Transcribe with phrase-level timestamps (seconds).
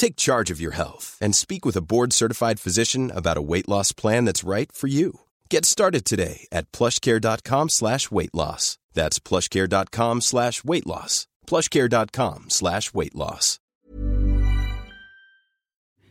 [0.00, 3.92] Take charge of your health and speak with a board-certified physician about a weight loss
[3.92, 5.20] plan that's right for you.
[5.50, 8.78] Get started today at plushcare.com slash weight loss.
[8.94, 11.26] That's plushcare.com slash weight loss.
[11.46, 13.58] plushcare.com slash weight loss.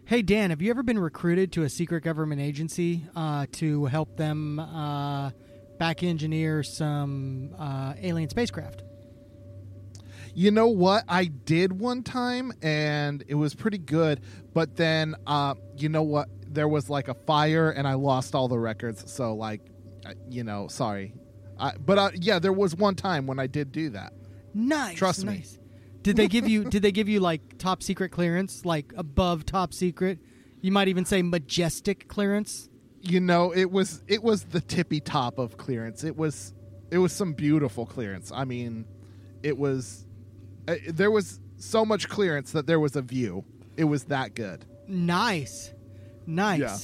[0.05, 4.17] Hey Dan, have you ever been recruited to a secret government agency uh, to help
[4.17, 5.31] them uh,
[5.79, 8.83] back engineer some uh, alien spacecraft?
[10.39, 11.03] You know what?
[11.09, 14.21] I did one time and it was pretty good,
[14.53, 16.29] but then uh you know what?
[16.47, 19.11] There was like a fire and I lost all the records.
[19.11, 19.59] So like
[20.29, 21.13] you know, sorry.
[21.59, 24.13] I, but uh, yeah, there was one time when I did do that.
[24.53, 24.95] Nice.
[24.95, 25.43] Trust me.
[26.03, 29.73] Did they give you did they give you like top secret clearance, like above top
[29.73, 30.19] secret?
[30.61, 32.69] You might even say majestic clearance.
[33.01, 36.05] You know, it was it was the tippy top of clearance.
[36.05, 36.53] It was
[36.91, 38.31] it was some beautiful clearance.
[38.33, 38.85] I mean,
[39.43, 40.05] it was
[40.69, 43.43] uh, there was so much clearance that there was a view.
[43.77, 44.65] It was that good.
[44.87, 45.73] Nice.
[46.25, 46.59] Nice.
[46.59, 46.77] Yeah.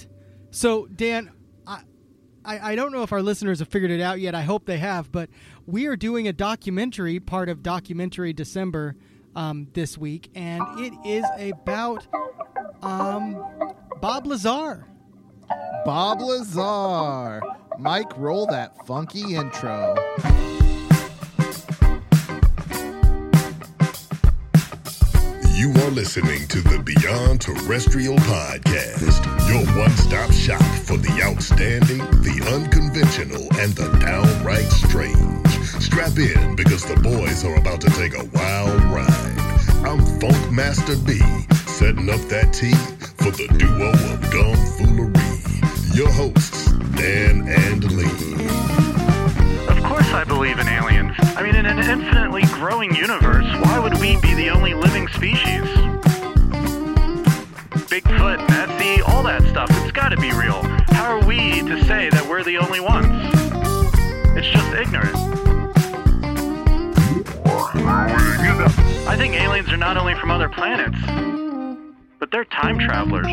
[0.51, 1.31] So Dan,
[1.67, 1.81] I,
[2.43, 4.35] I I don't know if our listeners have figured it out yet.
[4.35, 5.29] I hope they have, but
[5.65, 8.95] we are doing a documentary, part of Documentary December,
[9.35, 12.07] um, this week, and it is about
[12.81, 13.43] um,
[14.01, 14.87] Bob Lazar.
[15.83, 17.41] Bob Lazar.
[17.77, 19.95] Mike, roll that funky intro.
[25.65, 31.97] You are listening to the Beyond Terrestrial Podcast, your one stop shop for the outstanding,
[32.21, 35.47] the unconventional, and the downright strange.
[35.81, 39.39] Strap in because the boys are about to take a wild ride.
[39.83, 41.17] I'm Funk Master B,
[41.65, 42.75] setting up that tea
[43.17, 45.17] for the duo of dumb foolery.
[45.95, 48.74] Your hosts, Dan and Lee.
[50.15, 51.13] I believe in aliens.
[51.35, 55.61] I mean, in an infinitely growing universe, why would we be the only living species?
[57.91, 60.61] Bigfoot, Nessie, all that stuff, it's gotta be real.
[60.91, 63.07] How are we to say that we're the only ones?
[64.37, 65.17] It's just ignorant.
[69.07, 70.97] I think aliens are not only from other planets,
[72.19, 73.27] but they're time travelers.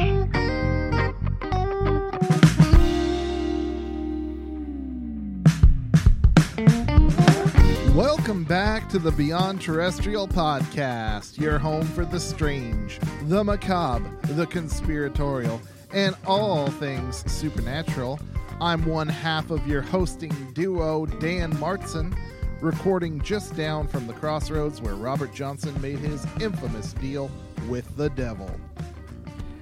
[7.94, 14.46] Welcome back to the Beyond Terrestrial Podcast, your home for the strange, the macabre, the
[14.46, 15.60] conspiratorial,
[15.92, 18.18] and all things supernatural.
[18.62, 22.16] I'm one half of your hosting duo, Dan Martson,
[22.62, 27.30] recording just down from the crossroads where Robert Johnson made his infamous deal
[27.68, 28.50] with the devil.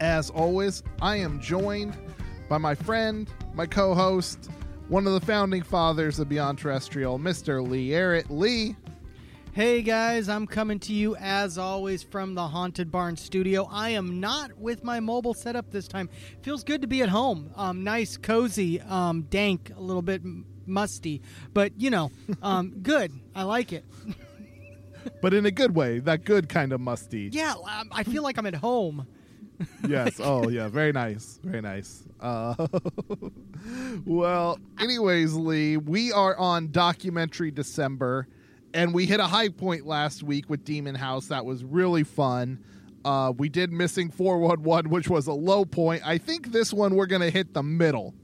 [0.01, 1.97] As always, I am joined
[2.49, 4.49] by my friend, my co host,
[4.91, 7.67] one of the founding fathers of Beyond Terrestrial, Mr.
[7.67, 8.29] Lee Arrett.
[8.29, 8.75] Lee,
[9.53, 13.69] Hey guys, I'm coming to you as always from the Haunted Barn studio.
[13.71, 16.09] I am not with my mobile setup this time.
[16.43, 17.53] Feels good to be at home.
[17.55, 20.23] Um, nice, cozy, um, dank, a little bit
[20.67, 21.23] musty,
[21.55, 22.11] but you know,
[22.43, 23.13] um, good.
[23.33, 23.85] I like it.
[25.23, 27.29] but in a good way, that good kind of musty.
[27.33, 29.07] Yeah, um, I feel like I'm at home.
[29.89, 30.21] Yes.
[30.21, 30.69] Oh, yeah.
[30.69, 31.39] Very nice.
[31.43, 32.05] Very nice.
[32.21, 32.55] Uh,
[34.05, 38.27] well, anyways, Lee, we are on documentary December,
[38.75, 41.27] and we hit a high point last week with Demon House.
[41.27, 42.63] That was really fun.
[43.05, 46.07] Uh, we did Missing 411, which was a low point.
[46.07, 48.15] I think this one we're going to hit the middle.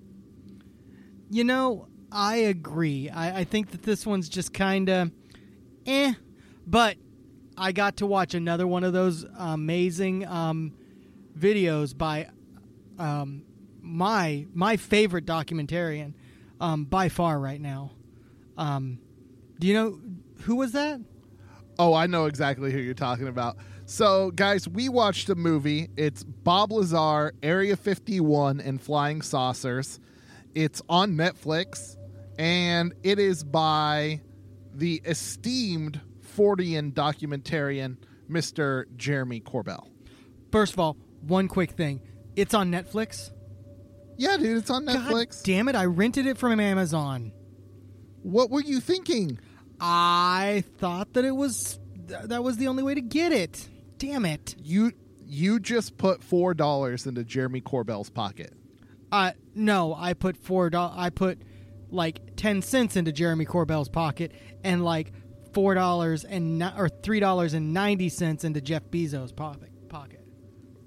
[1.31, 3.09] You know, I agree.
[3.11, 5.11] I, I think that this one's just kind of
[5.87, 6.13] eh,
[6.67, 6.97] but
[7.57, 10.75] I got to watch another one of those amazing um,
[11.39, 12.29] videos by
[12.99, 13.43] um,
[13.81, 16.15] my my favorite documentarian
[16.61, 17.93] um, by far right now.
[18.57, 18.99] Um,
[19.59, 20.01] do you know
[20.43, 21.01] who was that?
[21.79, 23.57] Oh, I know exactly who you're talking about.
[23.85, 25.91] So, guys, we watched a movie.
[25.97, 30.01] It's Bob Lazar, Area 51, and Flying Saucers.
[30.55, 31.97] It's on Netflix,
[32.39, 34.23] and it is by
[34.75, 36.01] the esteemed
[36.37, 37.99] Fortean documentarian
[38.29, 38.85] Mr.
[38.97, 39.89] Jeremy Corbell.
[40.51, 40.97] First of all,
[41.27, 42.01] one quick thing.
[42.35, 43.31] It's on Netflix.
[44.17, 45.43] Yeah, dude, it's on God Netflix.
[45.43, 47.33] damn it, I rented it from Amazon.
[48.23, 49.39] What were you thinking?
[49.81, 51.79] I thought that it was
[52.09, 53.69] th- that was the only way to get it.
[53.99, 54.55] Damn it.
[54.59, 54.93] You
[55.29, 58.53] you just put four dollars into Jeremy Corbell's pocket.
[59.13, 60.95] Uh no, I put four dollars.
[60.99, 61.41] I put
[61.91, 64.33] like ten cents into Jeremy Corbell's pocket
[64.65, 65.13] and like
[65.53, 69.71] four dollars and ni- or three dollars and ninety cents into Jeff Bezos' pocket.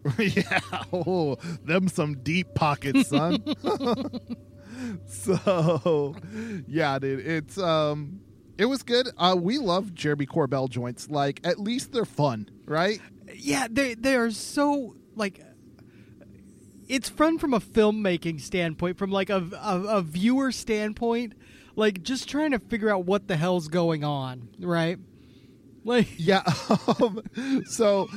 [0.18, 0.60] Yeah,
[0.94, 3.44] oh, them some deep pockets, son.
[5.08, 6.16] so,
[6.68, 8.22] yeah, dude, it's um,
[8.58, 9.10] it was good.
[9.18, 11.10] Uh, we love Jeremy Corbell joints.
[11.10, 13.02] Like, at least they're fun, right?
[13.36, 15.42] Yeah, they they are so like.
[16.88, 21.34] It's fun from a filmmaking standpoint, from like a, a a viewer standpoint,
[21.76, 24.98] like just trying to figure out what the hell's going on, right?
[25.84, 26.44] Like, Yeah.
[27.02, 27.22] Um,
[27.66, 28.08] so,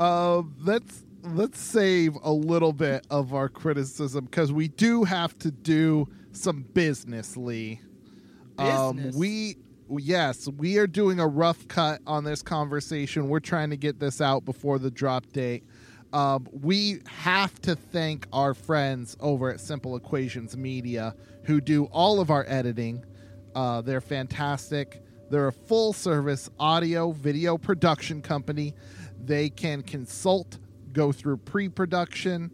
[0.00, 5.50] uh, let's let's save a little bit of our criticism because we do have to
[5.50, 7.80] do some business, Lee.
[8.56, 9.14] Business?
[9.14, 9.56] Um, we
[9.90, 13.28] yes, we are doing a rough cut on this conversation.
[13.28, 15.64] We're trying to get this out before the drop date.
[16.12, 22.20] Um, we have to thank our friends over at Simple Equations Media who do all
[22.20, 23.04] of our editing.
[23.54, 25.02] Uh, they're fantastic.
[25.30, 28.74] They're a full service audio video production company.
[29.22, 30.58] They can consult,
[30.98, 32.50] go through pre production,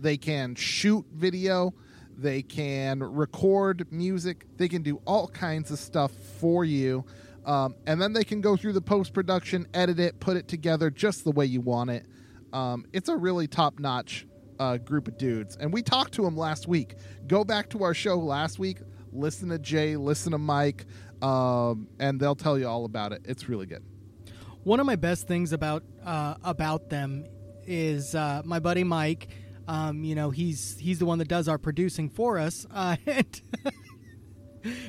[0.00, 1.72] they can shoot video,
[2.16, 6.10] they can record music, they can do all kinds of stuff
[6.40, 7.04] for you.
[7.46, 10.90] Um, and then they can go through the post production, edit it, put it together
[10.90, 12.06] just the way you want it.
[12.52, 14.26] Um, it's a really top notch
[14.58, 15.56] uh, group of dudes.
[15.56, 16.96] And we talked to them last week.
[17.28, 18.78] Go back to our show last week,
[19.12, 20.84] listen to Jay, listen to Mike,
[21.22, 23.22] um, and they'll tell you all about it.
[23.24, 23.84] It's really good.
[24.64, 27.24] one of my best things about uh, about them
[27.68, 29.28] is uh, my buddy Mike.
[29.68, 32.66] Um, you know, he's he's the one that does our producing for us.
[32.70, 33.40] Uh, and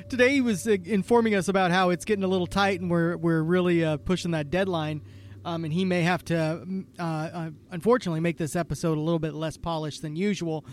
[0.09, 3.17] today he was uh, informing us about how it's getting a little tight and we're
[3.17, 5.01] we're really uh, pushing that deadline.
[5.45, 9.19] Um, and he may have to, mm, uh, uh, unfortunately, make this episode a little
[9.19, 10.65] bit less polished than usual.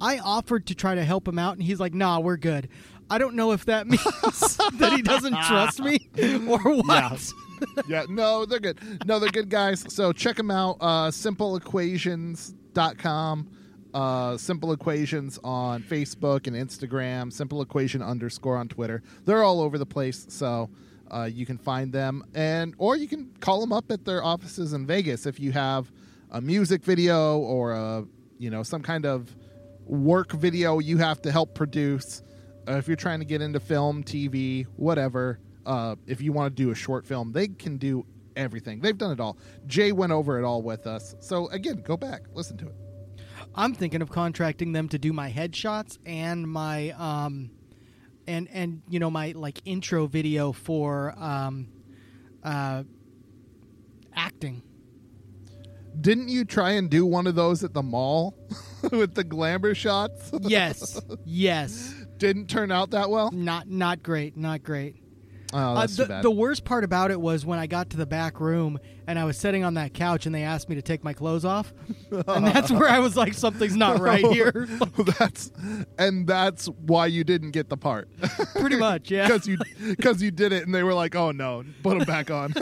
[0.00, 2.68] I offered to try to help him out, and he's like, "Nah, we're good."
[3.10, 5.98] I don't know if that means that he doesn't trust me
[6.48, 7.32] or what.
[7.88, 8.78] yeah, no, they're good.
[9.06, 9.84] No, they're good guys.
[9.92, 10.76] So check them out.
[10.80, 13.48] Uh, simpleequations.com.
[13.92, 17.32] Uh, Simple Equations on Facebook and Instagram.
[17.32, 19.02] Simple Equation underscore on Twitter.
[19.24, 20.26] They're all over the place.
[20.28, 20.68] So
[21.12, 24.72] uh, you can find them and or you can call them up at their offices
[24.72, 25.92] in Vegas if you have
[26.32, 28.04] a music video or a
[28.38, 29.32] you know some kind of
[29.84, 32.22] work video you have to help produce.
[32.68, 36.62] Uh, if you're trying to get into film, TV, whatever, uh, if you want to
[36.62, 38.80] do a short film, they can do everything.
[38.80, 39.36] They've done it all.
[39.66, 41.14] Jay went over it all with us.
[41.20, 42.74] So again, go back, listen to it.
[43.54, 47.50] I'm thinking of contracting them to do my headshots and my um
[48.26, 51.68] and and you know my like intro video for um
[52.42, 52.84] uh
[54.14, 54.62] acting.
[56.00, 58.36] Didn't you try and do one of those at the mall
[58.92, 60.30] with the glamour shots?
[60.42, 61.00] Yes.
[61.24, 61.94] yes.
[62.18, 63.30] Didn't turn out that well.
[63.30, 64.96] Not not great, not great.
[65.56, 66.22] Oh, that's uh, the, bad.
[66.24, 69.24] the worst part about it was when I got to the back room and I
[69.24, 71.72] was sitting on that couch and they asked me to take my clothes off.
[72.10, 74.66] and that's where I was like something's not right here.
[75.18, 75.52] that's
[75.98, 78.08] and that's why you didn't get the part
[78.56, 79.26] Pretty much, yeah.
[79.26, 82.30] because you because you did it and they were like, oh no, put them back
[82.30, 82.52] on.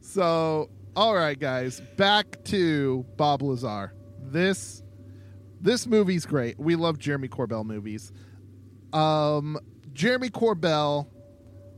[0.00, 3.92] so, all right, guys, back to Bob Lazar.
[4.18, 4.82] This
[5.60, 6.58] this movie's great.
[6.58, 8.12] We love Jeremy Corbell movies.
[8.94, 9.58] Um,
[9.92, 11.06] Jeremy Corbell,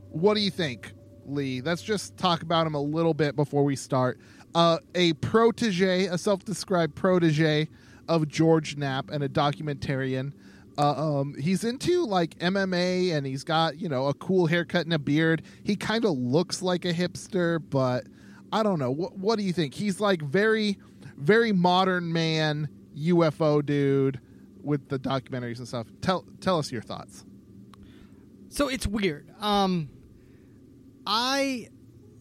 [0.09, 0.93] what do you think,
[1.25, 1.59] Lee?
[1.59, 4.19] Let's just talk about him a little bit before we start.
[4.55, 7.67] Uh, a protege, a self-described protege
[8.07, 10.31] of George Knapp and a documentarian.
[10.77, 14.93] Uh, um, he's into like MMA and he's got you know a cool haircut and
[14.93, 15.41] a beard.
[15.63, 18.05] He kind of looks like a hipster, but
[18.51, 18.91] I don't know.
[18.91, 19.73] What, what do you think?
[19.73, 20.77] He's like very,
[21.17, 24.19] very modern man, UFO dude
[24.61, 25.87] with the documentaries and stuff.
[26.01, 27.25] Tell tell us your thoughts.
[28.49, 29.29] So it's weird.
[29.39, 29.89] Um,
[31.05, 31.69] I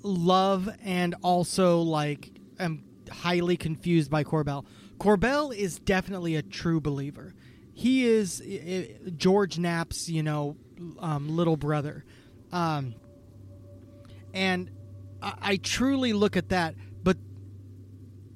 [0.02, 4.64] love and also like am highly confused by Corbell.
[4.98, 7.34] Corbell is definitely a true believer.
[7.72, 8.42] He is
[9.16, 10.56] George Knapp's, you know,
[10.98, 12.04] um, little brother,
[12.50, 12.94] um,
[14.34, 14.70] and
[15.22, 16.74] I, I truly look at that.
[17.02, 17.16] But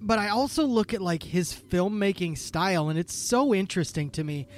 [0.01, 4.49] but I also look at like his filmmaking style, and it's so interesting to me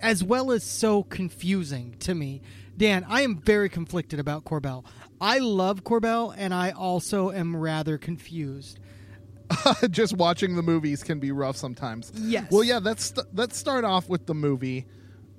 [0.00, 2.42] as well as so confusing to me
[2.76, 4.84] Dan, I am very conflicted about Corbell.
[5.20, 8.78] I love Corbell, and I also am rather confused.
[9.90, 12.12] just watching the movies can be rough sometimes.
[12.16, 12.50] Yes.
[12.50, 12.78] Well, yeah.
[12.78, 14.86] Let's st- let's start off with the movie,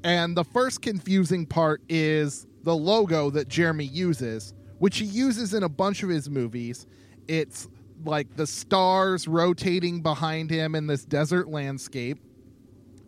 [0.04, 5.64] and the first confusing part is the logo that Jeremy uses, which he uses in
[5.64, 6.86] a bunch of his movies.
[7.28, 7.68] It's
[8.06, 12.20] like the stars rotating behind him in this desert landscape,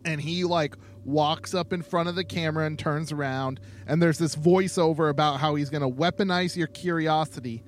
[0.04, 0.74] and he like
[1.04, 5.40] walks up in front of the camera and turns around, and there's this voiceover about
[5.40, 7.62] how he's going to weaponize your curiosity.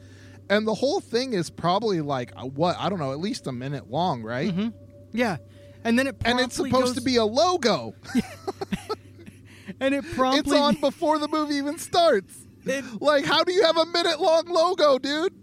[0.50, 3.52] And the whole thing is probably like uh, what I don't know, at least a
[3.52, 4.52] minute long, right?
[5.12, 5.37] Yeah,
[5.85, 7.94] and then it And it's supposed goes- to be a logo.
[9.80, 12.42] and it promptly it's on before the movie even starts.
[12.64, 15.35] It- like, how do you have a minute long logo, dude?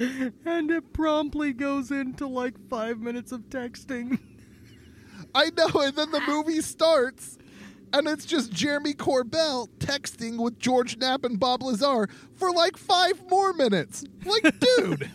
[0.00, 4.18] and it promptly goes into like five minutes of texting.
[5.34, 5.68] I know.
[5.80, 7.36] And then the movie starts,
[7.92, 13.22] and it's just Jeremy Corbell texting with George Knapp and Bob Lazar for like five
[13.28, 14.04] more minutes.
[14.24, 15.10] Like, dude.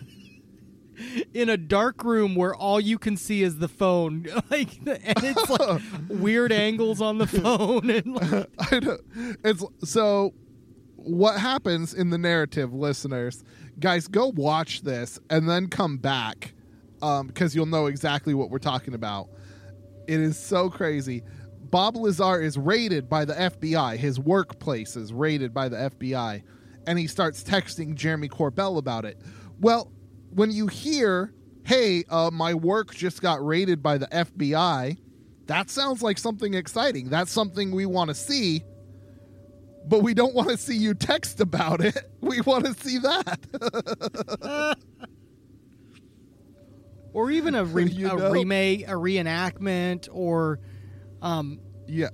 [1.33, 5.49] in a dark room where all you can see is the phone, like, and it's
[5.49, 8.97] like weird angles on the phone, and like, I know.
[9.45, 10.33] It's so.
[11.03, 13.43] What happens in the narrative, listeners?
[13.79, 16.53] Guys, go watch this and then come back,
[16.99, 19.27] because you'll know exactly what we're talking about.
[20.07, 21.23] It is so crazy.
[21.69, 23.97] Bob Lazar is raided by the FBI.
[23.97, 26.41] His workplace is raided by the FBI,
[26.87, 29.19] and he starts texting Jeremy Corbell about it.
[29.59, 29.91] Well,
[30.29, 31.33] when you hear,
[31.63, 34.97] "Hey, uh, my work just got raided by the FBI,"
[35.47, 37.09] that sounds like something exciting.
[37.09, 38.63] That's something we want to see,
[39.87, 41.97] but we don't want to see you text about it.
[42.21, 44.77] We want to see that.
[47.13, 50.59] or even a, re- You a remake, a reenactment, or
[51.21, 52.09] um, yeah.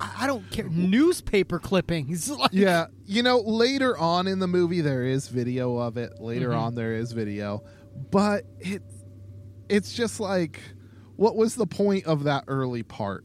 [0.00, 2.28] I I don't care, newspaper clippings.
[2.30, 6.20] Like, Yeah, you know, later on in the movie there is video of it.
[6.20, 6.58] Later Mhm.
[6.58, 7.62] on there is video,
[8.10, 8.92] but it's
[9.68, 10.60] it's just like,
[11.16, 13.24] what was the point of that early part?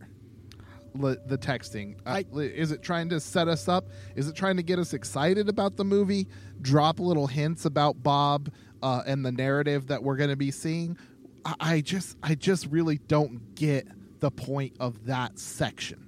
[0.96, 3.90] The texting Uh, I- is it trying to set us up?
[4.16, 6.28] Is it trying to get us excited about the movie?
[6.62, 10.98] Drop little hints about Bob uh, and the narrative that we're going to be seeing.
[11.46, 13.88] I, I just I just really don't get
[14.20, 16.06] the point of that section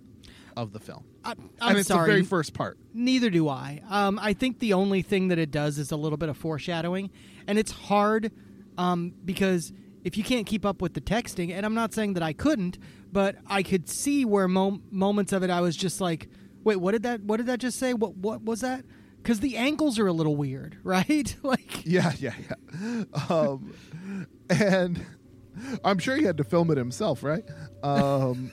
[0.57, 1.05] of the film.
[1.23, 2.07] I, and I'm it's sorry.
[2.07, 2.77] the very first part.
[2.93, 3.81] Neither do I.
[3.89, 7.11] Um, I think the only thing that it does is a little bit of foreshadowing,
[7.47, 8.31] and it's hard
[8.77, 9.71] um, because
[10.03, 12.77] if you can't keep up with the texting, and I'm not saying that I couldn't,
[13.11, 16.29] but I could see where mo- moments of it I was just like,
[16.63, 17.21] "Wait, what did that?
[17.21, 17.93] What did that just say?
[17.93, 18.85] What what was that?"
[19.17, 21.35] Because the angles are a little weird, right?
[21.43, 23.03] like, Yeah, yeah, yeah.
[23.29, 23.73] Um,
[24.49, 25.05] and
[25.83, 27.43] I'm sure he had to film it himself, right?
[27.83, 28.51] Um,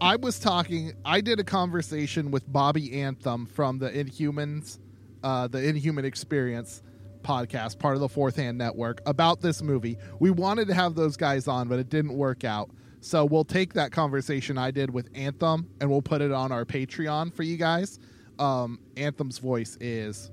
[0.00, 0.92] I was talking.
[1.04, 4.78] I did a conversation with Bobby Anthem from the Inhumans,
[5.22, 6.82] uh, the Inhuman Experience
[7.28, 9.98] podcast, part of the Fourth Hand Network, about this movie.
[10.18, 12.70] We wanted to have those guys on, but it didn't work out.
[13.02, 16.64] So we'll take that conversation I did with Anthem and we'll put it on our
[16.64, 17.98] Patreon for you guys.
[18.38, 20.30] Um, Anthem's voice is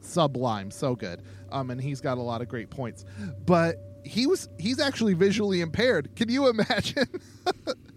[0.00, 1.22] sublime, so good.
[1.52, 3.04] Um, and he's got a lot of great points.
[3.46, 6.14] But he was he's actually visually impaired.
[6.16, 7.06] Can you imagine?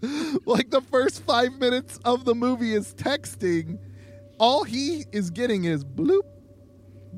[0.46, 3.78] like the first five minutes of the movie is texting.
[4.38, 6.22] All he is getting is bloop,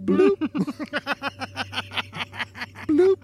[0.05, 0.37] bloop,
[2.87, 3.19] bloop.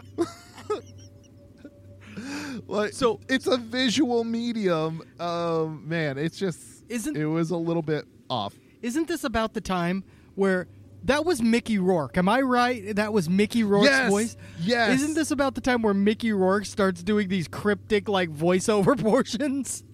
[2.67, 5.03] like So- it's a visual medium.
[5.21, 8.55] Um, man, it's just Isn't- it was a little bit off.
[8.83, 10.67] isn't this about the time where
[11.05, 12.19] that was Mickey Rourke?
[12.19, 12.95] Am I right?
[12.97, 14.37] That was Mickey Rourke's Yes, voice.
[14.61, 15.01] yes.
[15.01, 19.85] Isn't this about the time where Mickey Rourke starts doing these cryptic like voiceover portions?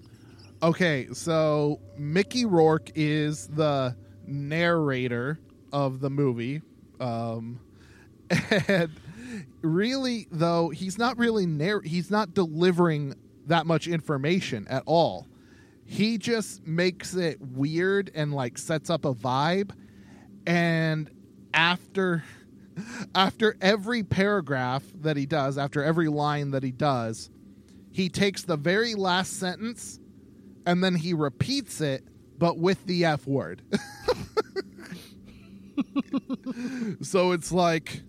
[0.62, 3.94] Okay, so Mickey Rourke is the
[4.26, 5.38] narrator
[5.74, 6.62] of the movie.
[7.00, 7.58] Um,
[8.68, 8.90] and
[9.60, 13.14] really, though, he's not really narr- he's not delivering
[13.46, 15.26] that much information at all.
[15.84, 19.72] He just makes it weird and like sets up a vibe.
[20.46, 21.10] And
[21.52, 22.24] after
[23.14, 27.30] after every paragraph that he does, after every line that he does,
[27.90, 29.98] he takes the very last sentence
[30.66, 32.04] and then he repeats it
[32.38, 33.62] but with the f word
[37.02, 38.02] so it's like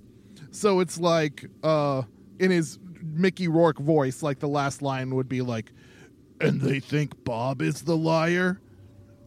[0.52, 2.04] so it's like uh
[2.40, 5.72] in his mickey rourke voice like the last line would be like
[6.42, 8.62] and they think bob is the liar?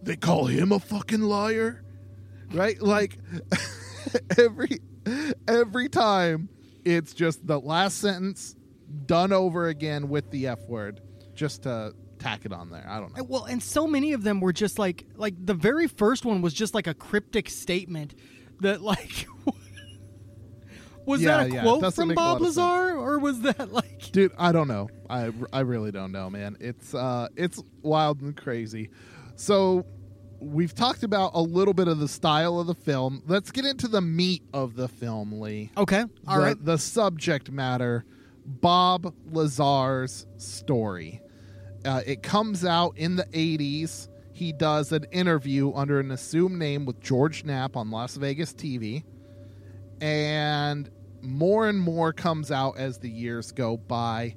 [0.03, 1.85] They call him a fucking liar?
[2.53, 2.81] Right?
[2.81, 3.19] Like
[4.39, 4.79] every
[5.47, 6.49] every time
[6.85, 8.55] it's just the last sentence
[9.07, 11.01] done over again with the f word
[11.35, 12.87] just to tack it on there.
[12.89, 13.25] I don't know.
[13.25, 16.53] Well, and so many of them were just like like the very first one was
[16.55, 18.15] just like a cryptic statement
[18.61, 19.27] that like
[21.07, 22.43] was Yeah, that a yeah, quote from make a lot Bob.
[22.43, 24.89] Lazar or was that like Dude, I don't know.
[25.09, 26.57] I, I really don't know, man.
[26.61, 28.91] It's uh it's wild and crazy.
[29.37, 29.87] So
[30.41, 33.23] we've talked about a little bit of the style of the film.
[33.27, 35.71] Let's get into the meat of the film, Lee.
[35.77, 38.05] okay all the, right the subject matter
[38.45, 41.21] Bob Lazar's story.
[41.85, 44.09] Uh, it comes out in the 80s.
[44.33, 49.05] He does an interview under an assumed name with George Knapp on Las Vegas TV.
[50.01, 50.91] And
[51.23, 54.37] more and more comes out as the years go by.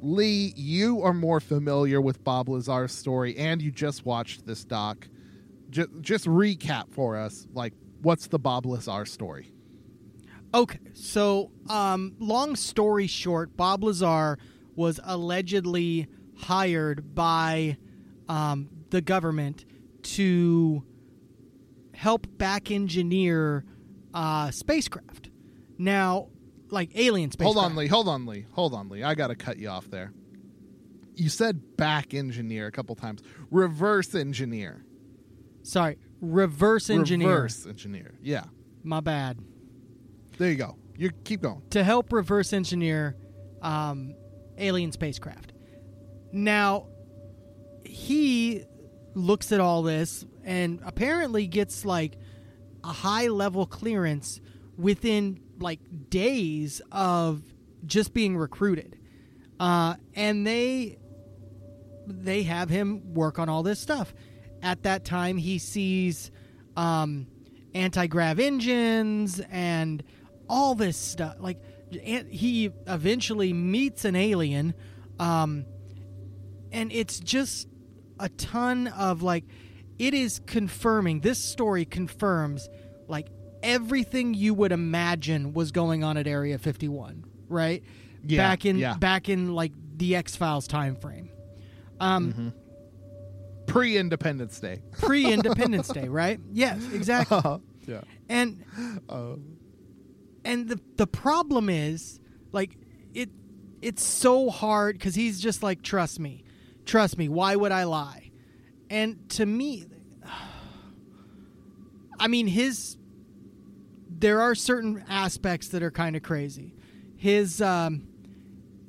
[0.00, 5.08] Lee, you are more familiar with Bob Lazar's story, and you just watched this doc.
[5.70, 9.52] Just, just recap for us, like, what's the Bob Lazar story?
[10.54, 14.38] Okay, so um, long story short, Bob Lazar
[14.74, 17.76] was allegedly hired by
[18.28, 19.64] um, the government
[20.02, 20.84] to
[21.94, 23.64] help back engineer
[24.14, 25.30] uh, spacecraft.
[25.78, 26.28] Now,
[26.70, 27.54] like alien spacecraft.
[27.56, 27.86] Hold on, Lee.
[27.86, 28.46] Hold on, Lee.
[28.52, 29.02] Hold on, Lee.
[29.02, 30.12] I got to cut you off there.
[31.14, 33.22] You said back engineer a couple times.
[33.50, 34.84] Reverse engineer.
[35.62, 37.28] Sorry, reverse engineer.
[37.28, 38.14] Reverse engineer.
[38.22, 38.44] Yeah.
[38.84, 39.38] My bad.
[40.38, 40.76] There you go.
[40.96, 41.62] You keep going.
[41.70, 43.16] to help reverse engineer
[43.62, 44.14] um,
[44.58, 45.52] alien spacecraft.
[46.36, 46.88] Now,
[47.82, 48.66] he
[49.14, 52.18] looks at all this and apparently gets like
[52.84, 54.42] a high level clearance
[54.76, 57.42] within like days of
[57.86, 58.98] just being recruited.
[59.58, 60.98] Uh, and they
[62.06, 64.14] they have him work on all this stuff.
[64.62, 66.30] At that time, he sees
[66.76, 67.28] um,
[67.74, 70.02] anti grav engines and
[70.50, 71.36] all this stuff.
[71.40, 74.74] Like, he eventually meets an alien,
[75.18, 75.64] um,
[76.76, 77.68] and it's just
[78.20, 79.44] a ton of like,
[79.98, 81.20] it is confirming.
[81.20, 82.68] This story confirms
[83.08, 83.28] like
[83.62, 87.82] everything you would imagine was going on at Area 51, right?
[88.26, 88.94] Yeah, back in yeah.
[88.94, 91.30] back in like the X Files time frame.
[91.98, 92.48] Um, mm-hmm.
[93.66, 94.82] Pre Independence Day.
[94.92, 96.38] pre Independence Day, right?
[96.52, 97.38] Yes, exactly.
[97.38, 97.58] Uh-huh.
[97.86, 98.00] yeah.
[98.28, 98.64] And
[99.08, 99.36] uh-huh.
[100.44, 102.20] and the the problem is
[102.52, 102.76] like
[103.14, 103.30] it
[103.80, 106.44] it's so hard because he's just like trust me,
[106.86, 107.28] trust me.
[107.28, 108.30] Why would I lie?
[108.88, 109.86] And to me,
[112.18, 112.96] I mean his
[114.08, 116.74] there are certain aspects that are kind of crazy.
[117.16, 118.08] His um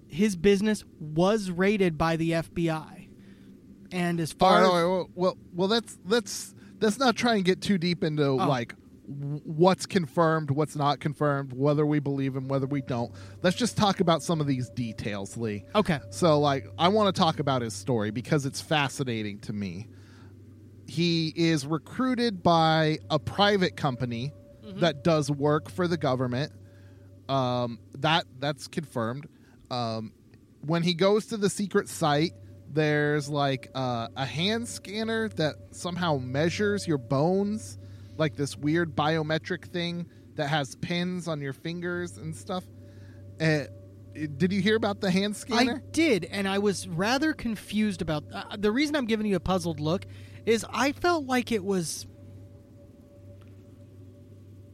[0.07, 3.09] his business was raided by the FBI.
[3.91, 7.61] And as far right, as, well, well, well, let's let's let's not try and get
[7.61, 8.35] too deep into Oh.
[8.35, 8.75] like
[9.07, 13.11] what's confirmed, what's not confirmed, whether we believe him, whether we don't.
[13.41, 15.63] Let's just talk about some of these details, Lee.
[15.75, 15.99] Okay.
[16.09, 19.87] So, like, I want to talk about his story because it's fascinating to me.
[20.87, 24.33] He is recruited by a private company
[24.75, 26.51] that does work for the government.
[27.29, 29.27] Um, that that's confirmed.
[29.69, 30.13] Um,
[30.61, 32.33] when he goes to the secret site,
[32.69, 37.77] there's like uh, a hand scanner that somehow measures your bones,
[38.17, 42.63] like this weird biometric thing that has pins on your fingers and stuff.
[43.39, 43.63] Uh,
[44.13, 45.83] did you hear about the hand scanner?
[45.85, 48.23] I did, and I was rather confused about.
[48.33, 50.05] Uh, the reason I'm giving you a puzzled look
[50.45, 52.07] is I felt like it was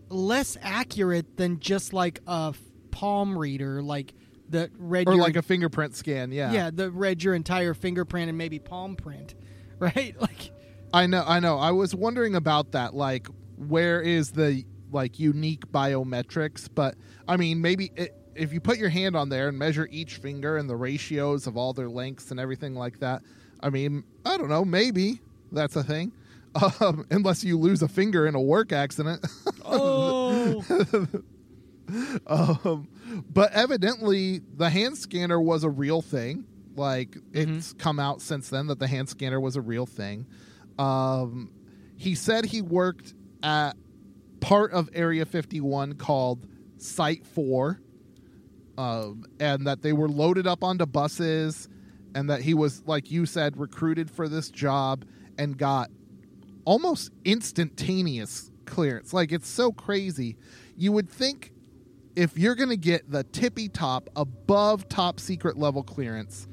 [0.10, 2.54] less accurate than just like a
[2.92, 4.14] palm reader, like
[4.50, 6.52] that read or your, like a fingerprint scan, yeah.
[6.52, 9.36] yeah, that read your entire fingerprint and maybe palm print,
[9.80, 10.16] right?
[10.20, 10.52] Like,
[10.94, 11.58] I know, I know.
[11.58, 12.94] I was wondering about that.
[12.94, 13.28] Like,
[13.58, 16.70] where is the like unique biometrics?
[16.74, 16.96] But
[17.28, 20.58] I mean, maybe it, if you put your hand on there and measure each finger
[20.58, 23.24] and the ratios of all their lengths and everything like that.
[23.62, 24.64] I mean, I don't know.
[24.64, 26.12] Maybe that's a thing.
[26.80, 29.26] Um, unless you lose a finger in a work accident.
[29.66, 30.64] oh,
[32.28, 32.88] um,
[33.34, 36.46] but evidently, the hand scanner was a real thing.
[36.76, 40.28] Like it's come out since then that the hand scanner was a real thing.
[40.78, 41.52] Um,
[41.96, 43.74] he said he worked at
[44.40, 47.80] part of Area 51 called Site 4,
[48.78, 51.70] um, and that they were loaded up onto buses,
[52.16, 55.06] and that he was, like you said, recruited for this job
[55.38, 55.90] and got
[56.66, 59.14] almost instantaneous clearance.
[59.14, 60.38] Like it's so crazy.
[60.76, 61.52] You would think
[62.16, 66.48] if you're going to get the tippy top above top secret level clearance,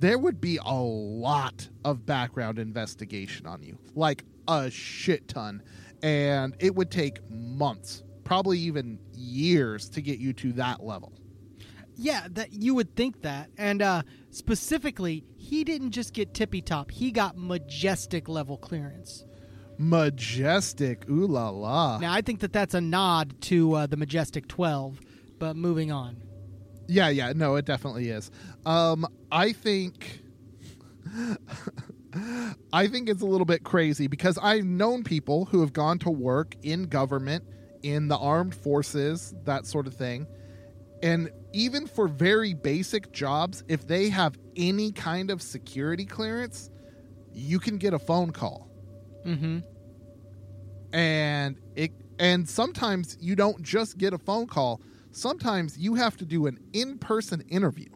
[0.00, 3.78] there would be a lot of background investigation on you.
[3.94, 5.62] Like a shit ton.
[6.02, 11.12] And it would take months, probably even years to get you to that level.
[11.96, 13.50] Yeah, that you would think that.
[13.58, 19.24] And uh, specifically, he didn't just get tippy top; he got majestic level clearance.
[19.78, 21.98] Majestic, ooh la la.
[21.98, 25.00] Now, I think that that's a nod to uh, the Majestic 12.
[25.40, 26.16] But moving on.
[26.88, 28.30] Yeah, yeah, no, it definitely is.
[28.64, 30.20] Um, I think,
[32.72, 36.10] I think it's a little bit crazy because I've known people who have gone to
[36.10, 37.44] work in government,
[37.82, 40.26] in the armed forces, that sort of thing,
[41.02, 46.70] and even for very basic jobs, if they have any kind of security clearance,
[47.32, 48.66] you can get a phone call,
[49.26, 49.58] Mm-hmm.
[50.92, 54.80] and it, and sometimes you don't just get a phone call.
[55.12, 57.88] Sometimes you have to do an in-person interview.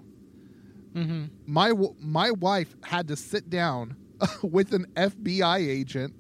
[0.95, 1.25] Mm-hmm.
[1.47, 3.97] my my wife had to sit down
[4.43, 6.15] with an FBI agent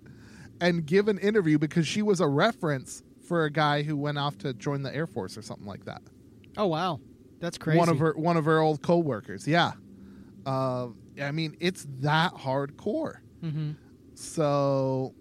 [0.63, 4.39] and give an interview because she was a reference for a guy who went off
[4.39, 6.01] to join the Air Force or something like that.
[6.57, 7.01] Oh wow,
[7.39, 7.79] that's crazy.
[7.79, 9.47] One of her one of her old coworkers.
[9.47, 9.73] Yeah,
[10.47, 10.89] uh,
[11.21, 13.17] I mean it's that hardcore.
[13.45, 13.73] Mm-hmm.
[14.15, 15.15] So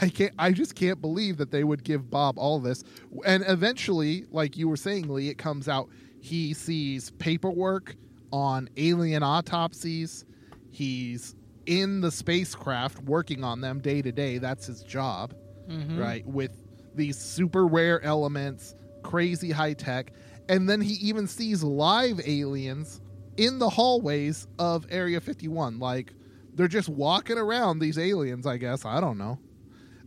[0.00, 0.32] I can't.
[0.38, 2.84] I just can't believe that they would give Bob all this.
[3.24, 5.88] And eventually, like you were saying, Lee, it comes out
[6.22, 7.96] he sees paperwork
[8.32, 10.24] on alien autopsies.
[10.70, 11.34] He's
[11.66, 14.38] in the spacecraft working on them day to day.
[14.38, 15.34] That's his job,
[15.68, 15.98] Mm-hmm.
[15.98, 16.26] right?
[16.26, 16.56] With
[16.94, 20.12] these super rare elements, crazy high tech,
[20.48, 23.00] and then he even sees live aliens
[23.36, 25.78] in the hallways of Area 51.
[25.78, 26.12] Like
[26.54, 28.46] they're just walking around these aliens.
[28.46, 29.38] I guess I don't know.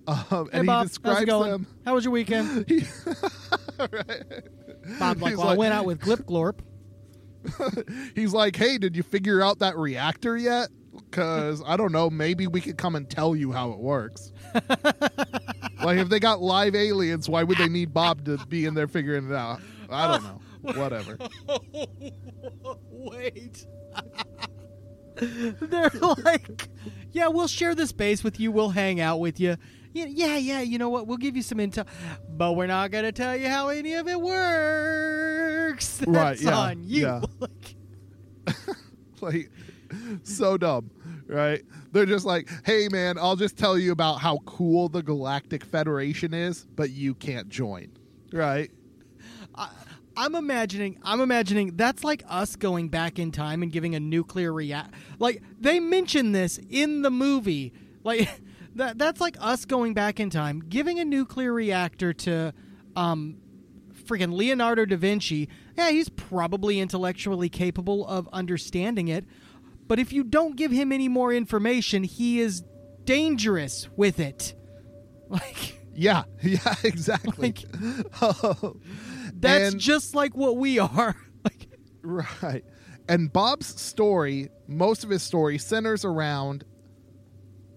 [0.08, 1.52] Um, Hey and Bob, he how's it describes going?
[1.52, 1.68] them.
[1.86, 2.66] How was your weekend?
[2.68, 2.86] He-
[3.80, 4.24] Right.
[5.00, 6.60] Bob's like, He's well, I went out with Glip Glorp.
[8.16, 10.70] He's like, "Hey, did you figure out that reactor yet?
[11.10, 12.10] Because I don't know.
[12.10, 14.32] Maybe we could come and tell you how it works.
[15.84, 18.88] like, if they got live aliens, why would they need Bob to be in there
[18.88, 19.60] figuring it out?
[19.90, 20.42] I don't know.
[20.82, 21.18] Whatever.
[22.90, 23.66] Wait.
[25.16, 25.92] They're
[26.24, 26.68] like,
[27.12, 28.52] yeah, we'll share the space with you.
[28.52, 29.58] We'll hang out with you.
[29.94, 30.62] Yeah, yeah, yeah.
[30.62, 31.08] You know what?
[31.08, 31.86] We'll give you some intel,
[32.36, 35.98] but we're not gonna tell you how any of it works.
[35.98, 37.02] That's Right, yeah, on you.
[37.04, 37.22] yeah.
[37.40, 37.76] Like,
[39.22, 39.52] like,
[40.24, 40.90] so dumb,
[41.28, 41.62] right?
[41.92, 46.34] They're just like, "Hey, man, I'll just tell you about how cool the Galactic Federation
[46.34, 47.92] is, but you can't join."
[48.32, 48.72] Right?
[50.16, 51.00] I'm imagining.
[51.04, 54.94] I'm imagining that's like us going back in time and giving a nuclear react.
[55.18, 57.74] Like they mention this in the movie.
[58.04, 58.30] Like
[58.76, 58.98] that.
[58.98, 62.54] That's like us going back in time, giving a nuclear reactor to,
[62.96, 63.38] um,
[64.06, 65.48] freaking Leonardo da Vinci.
[65.78, 69.26] Yeah, he's probably intellectually capable of understanding it,
[69.88, 72.64] but if you don't give him any more information, he is
[73.06, 74.54] dangerous with it.
[75.30, 75.80] Like.
[75.96, 77.54] Yeah, yeah, exactly.
[79.34, 81.16] That's And- just like what we are.
[81.44, 81.68] like,
[82.02, 82.64] Right.
[83.08, 86.66] And Bob's story, most of his story centers around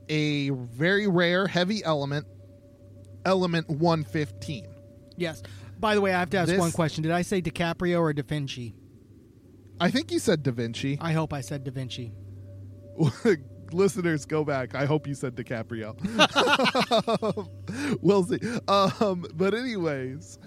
[0.09, 2.27] a very rare heavy element,
[3.25, 4.67] element 115.
[5.17, 5.43] yes.
[5.79, 7.03] By the way, I have to ask This- one question.
[7.03, 8.75] Did I say DiCaprio or Da Vinci?
[9.79, 10.97] I think you said Da Vinci.
[11.03, 12.13] I hope I said Da Vinci.
[13.73, 14.75] Listeners, go back.
[14.75, 15.95] I hope you said DiCaprio.
[18.01, 18.39] we'll see.
[18.69, 20.39] Um, but, anyways,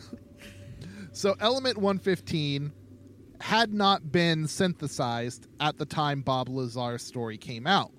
[1.11, 2.71] so element 115
[3.41, 7.91] had not been synthesized at the time Bob Lazar's story came out.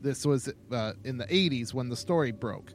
[0.00, 2.72] This was uh, in the 80s when the story broke.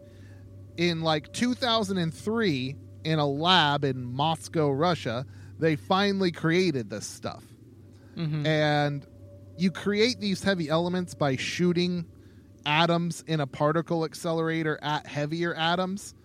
[0.78, 5.26] In like 2003, in a lab in Moscow, Russia,
[5.60, 7.44] they finally created this stuff.
[8.46, 9.06] And
[9.58, 12.06] you create these heavy elements by shooting
[12.66, 16.16] atoms in a particle accelerator at heavier atoms,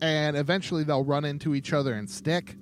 [0.00, 2.56] and eventually they'll run into each other and stick.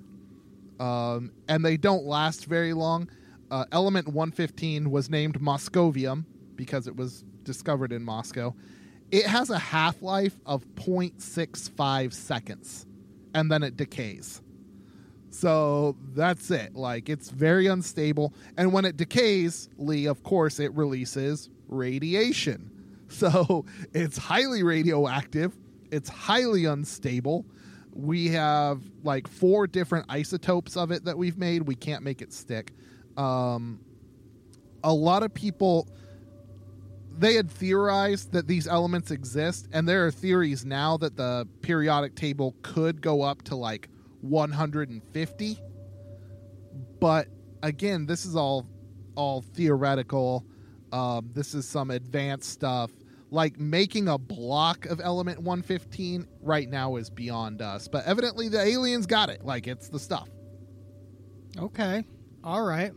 [0.79, 3.09] Um, and they don't last very long.
[3.49, 8.53] Uh, element 115 was named Moscovium because it was discovered in Moscow.
[9.09, 12.85] It has a half life of 0.65 seconds,
[13.33, 14.41] and then it decays.
[15.29, 16.75] So that's it.
[16.75, 18.33] Like it's very unstable.
[18.57, 22.71] And when it decays, Lee, of course, it releases radiation.
[23.09, 25.55] So it's highly radioactive.
[25.91, 27.45] It's highly unstable.
[27.93, 31.61] We have like four different isotopes of it that we've made.
[31.61, 32.73] We can't make it stick.
[33.15, 33.79] Um,
[34.83, 35.87] a lot of people
[37.17, 42.15] they had theorized that these elements exist, and there are theories now that the periodic
[42.15, 43.89] table could go up to like
[44.21, 45.59] 150.
[46.99, 47.27] But
[47.63, 48.67] again, this is all
[49.15, 50.45] all theoretical.
[50.91, 52.91] Um, this is some advanced stuff.
[53.29, 57.87] Like making a block of element 115 right now is beyond us.
[57.87, 59.43] But evidently, the aliens got it.
[59.43, 60.29] Like it's the stuff.
[61.57, 62.05] Okay.
[62.43, 62.93] All right.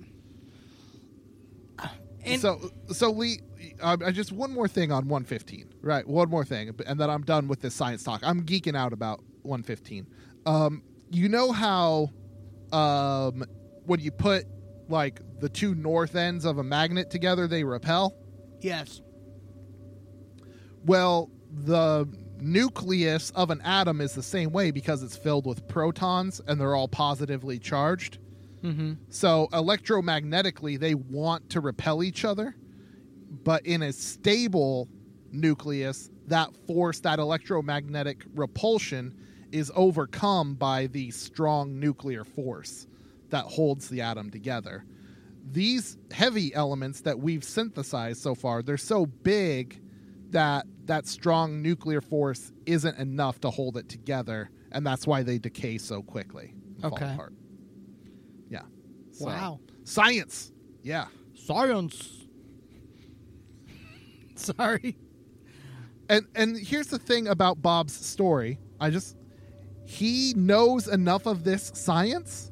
[2.25, 3.41] And so so Lee,
[3.81, 5.75] uh, just one more thing on 115.
[5.81, 8.21] Right, one more thing, and then I'm done with this science talk.
[8.23, 10.07] I'm geeking out about 115.
[10.47, 12.11] Um, you know how
[12.73, 13.45] um,
[13.87, 14.45] when you put
[14.89, 18.17] like the two north ends of a magnet together, they repel.
[18.61, 19.01] yes.
[20.85, 22.09] Well, the
[22.41, 26.75] nucleus of an atom is the same way because it's filled with protons and they're
[26.75, 28.19] all positively charged.
[28.63, 28.93] Mm-hmm.
[29.09, 32.55] So electromagnetically, they want to repel each other,
[33.45, 34.89] but in a stable
[35.33, 39.15] nucleus, that force, that electromagnetic repulsion,
[39.53, 42.87] is overcome by the strong nuclear force
[43.31, 44.85] that holds the atom together.
[45.53, 49.81] These heavy elements that we've synthesized so far, they're so big
[50.31, 55.39] that that strong nuclear force isn't enough to hold it together, and that's why they
[55.39, 56.55] decay so quickly.
[56.75, 57.13] and fall Okay.
[57.13, 57.33] apart.
[59.21, 59.61] So- Wow.
[59.85, 60.53] Science.
[60.83, 61.07] Yeah.
[61.35, 62.27] Science.
[64.35, 64.97] Sorry.
[66.09, 68.59] And and here's the thing about Bob's story.
[68.81, 69.17] I just
[69.85, 72.51] he knows enough of this science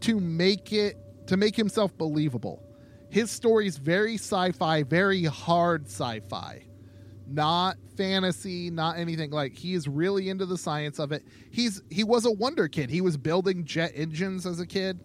[0.00, 2.62] to make it to make himself believable.
[3.10, 6.64] His story is very sci-fi, very hard sci-fi.
[7.26, 11.22] Not fantasy, not anything like he is really into the science of it.
[11.50, 12.90] He's he was a wonder kid.
[12.90, 15.00] He was building jet engines as a kid.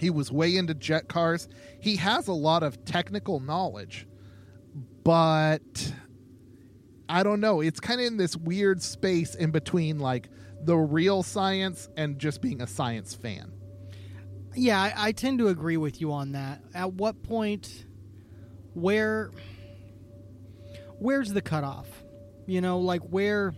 [0.00, 1.46] He was way into jet cars.
[1.78, 4.06] He has a lot of technical knowledge.
[5.04, 5.92] But
[7.06, 7.60] I don't know.
[7.60, 10.30] It's kind of in this weird space in between like
[10.62, 13.52] the real science and just being a science fan.
[14.54, 16.62] Yeah, I, I tend to agree with you on that.
[16.74, 17.84] At what point,
[18.72, 19.30] where,
[20.98, 21.88] where's the cutoff?
[22.46, 23.54] You know, like where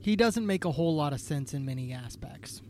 [0.00, 2.62] he doesn't make a whole lot of sense in many aspects.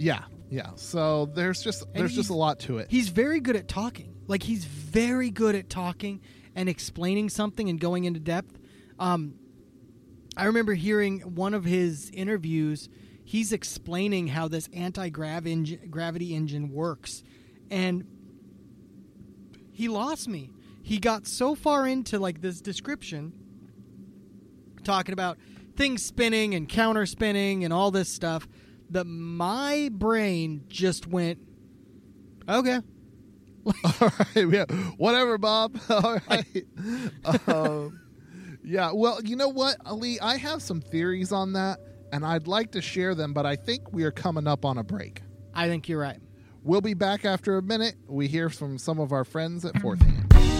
[0.00, 0.70] Yeah, yeah.
[0.76, 2.90] So there's just there's just a lot to it.
[2.90, 4.14] He's very good at talking.
[4.26, 6.22] Like he's very good at talking
[6.54, 8.58] and explaining something and going into depth.
[8.98, 9.34] Um,
[10.38, 12.88] I remember hearing one of his interviews.
[13.24, 15.46] He's explaining how this anti-grav
[15.90, 17.22] gravity engine works,
[17.70, 18.06] and
[19.70, 20.50] he lost me.
[20.82, 23.34] He got so far into like this description,
[24.82, 25.36] talking about
[25.76, 28.48] things spinning and counter spinning and all this stuff,
[28.90, 31.38] that my brain just went,
[32.48, 32.80] okay.
[33.66, 34.64] All right, yeah.
[34.96, 35.78] Whatever, Bob.
[35.90, 36.66] All right.
[37.46, 38.00] um,
[38.64, 38.90] yeah.
[38.92, 40.18] Well, you know what, Ali?
[40.20, 41.78] I have some theories on that,
[42.12, 44.82] and I'd like to share them, but I think we are coming up on a
[44.82, 45.22] break.
[45.54, 46.18] I think you're right.
[46.62, 47.96] We'll be back after a minute.
[48.06, 50.59] We hear from some of our friends at Fourth Hand.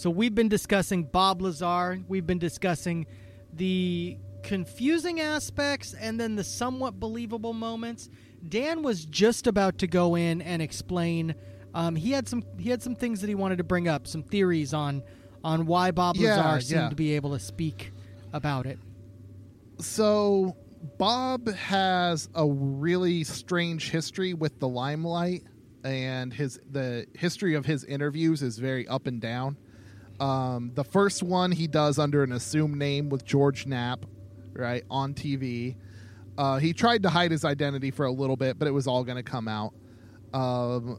[0.00, 2.00] So we've been discussing Bob Lazar.
[2.08, 3.04] We've been discussing
[3.52, 8.08] the confusing aspects and then the somewhat believable moments.
[8.48, 11.34] Dan was just about to go in and explain.
[11.74, 14.22] Um, he had some he had some things that he wanted to bring up, some
[14.22, 15.02] theories on
[15.44, 16.88] on why Bob Yeah, Lazar seemed yeah.
[16.88, 17.92] to be able to speak
[18.32, 18.78] about it.
[19.80, 20.56] So
[20.96, 25.42] Bob has a really strange history with the limelight,
[25.84, 29.58] and his the history of his interviews is very up and down.
[30.20, 34.04] Um, the first one he does under an assumed name with George Knapp,
[34.52, 35.76] right on TV.
[36.36, 39.02] Uh, he tried to hide his identity for a little bit, but it was all
[39.02, 39.74] going to come out.
[40.32, 40.98] Um,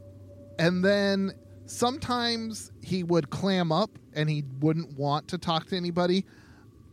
[0.58, 1.32] and then
[1.66, 6.24] sometimes he would clam up and he wouldn't want to talk to anybody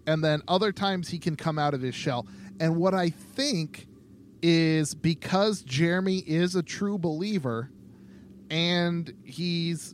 [0.10, 2.26] and then other times he can come out of his shell.
[2.60, 3.88] And what I think
[4.42, 7.70] is because Jeremy is a true believer
[8.50, 9.94] and he's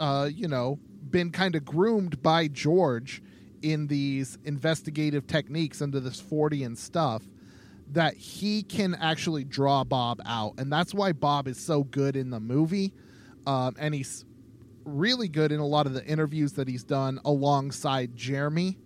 [0.00, 0.78] uh you know
[1.10, 3.22] been kind of groomed by George
[3.62, 7.22] in these investigative techniques under this Fortean stuff
[7.92, 12.30] that he can actually draw Bob out and that's why Bob is so good in
[12.30, 12.92] the movie
[13.46, 14.24] um and he's
[14.84, 18.78] really good in a lot of the interviews that he's done alongside Jeremy.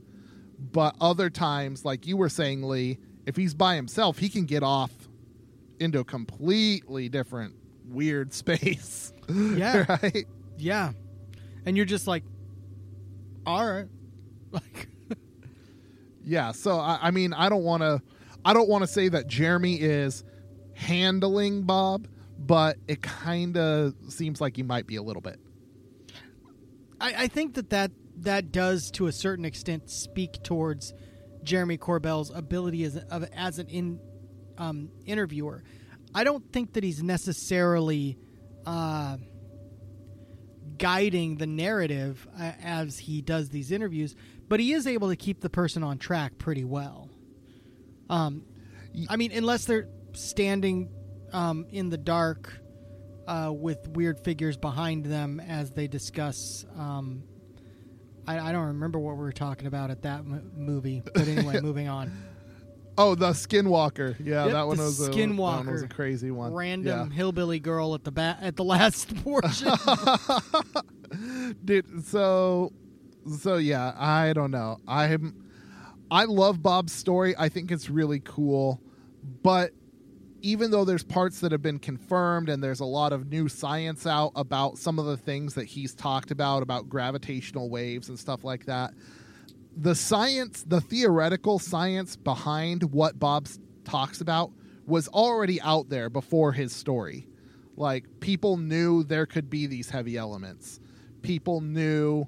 [0.72, 4.62] But other times, like you were saying, Lee, if he's by himself, he can get
[4.62, 4.92] off
[5.80, 7.54] into a completely different
[7.86, 9.12] weird space.
[9.28, 9.84] Yeah.
[10.02, 10.26] right?
[10.58, 10.92] Yeah.
[11.66, 12.24] And you're just like,
[13.46, 13.86] all right.
[14.52, 14.88] Like,
[16.24, 18.00] Yeah, so I, I mean, I don't want to,
[18.44, 20.24] I don't want to say that Jeremy is
[20.74, 25.38] handling Bob, but it kind of seems like he might be a little bit.
[27.00, 30.94] I, I think that, that that does to a certain extent speak towards
[31.42, 34.00] Jeremy Corbell's ability as, of, as an in,
[34.56, 35.62] um, interviewer.
[36.14, 38.16] I don't think that he's necessarily
[38.64, 39.16] uh,
[40.78, 44.14] guiding the narrative uh, as he does these interviews,
[44.48, 47.08] but he is able to keep the person on track pretty well.
[48.10, 48.44] Um,
[49.08, 50.90] I mean, unless they're standing
[51.32, 52.52] um, in the dark
[53.26, 56.64] uh, with weird figures behind them as they discuss.
[56.76, 57.24] Um,
[58.26, 61.60] I, I don't remember what we were talking about at that m- movie, but anyway,
[61.62, 62.12] moving on.
[62.96, 64.16] Oh, the Skinwalker.
[64.24, 66.52] Yeah, Yep, that one the was a, that one was a crazy one.
[66.54, 69.72] Random hillbilly girl at the ba- at the last portion.
[71.64, 72.72] Dude, so
[73.40, 74.78] so yeah, I don't know.
[74.86, 75.34] I'm
[76.10, 77.34] I love Bob's story.
[77.38, 78.80] I think it's really cool,
[79.42, 79.72] but
[80.42, 84.06] even though there's parts that have been confirmed and there's a lot of new science
[84.06, 88.44] out about some of the things that he's talked about about gravitational waves and stuff
[88.44, 88.92] like that,
[89.76, 93.48] the science, the theoretical science behind what Bob
[93.84, 94.50] talks about
[94.86, 97.26] was already out there before his story.
[97.76, 100.80] Like people knew there could be these heavy elements.
[101.22, 102.26] People knew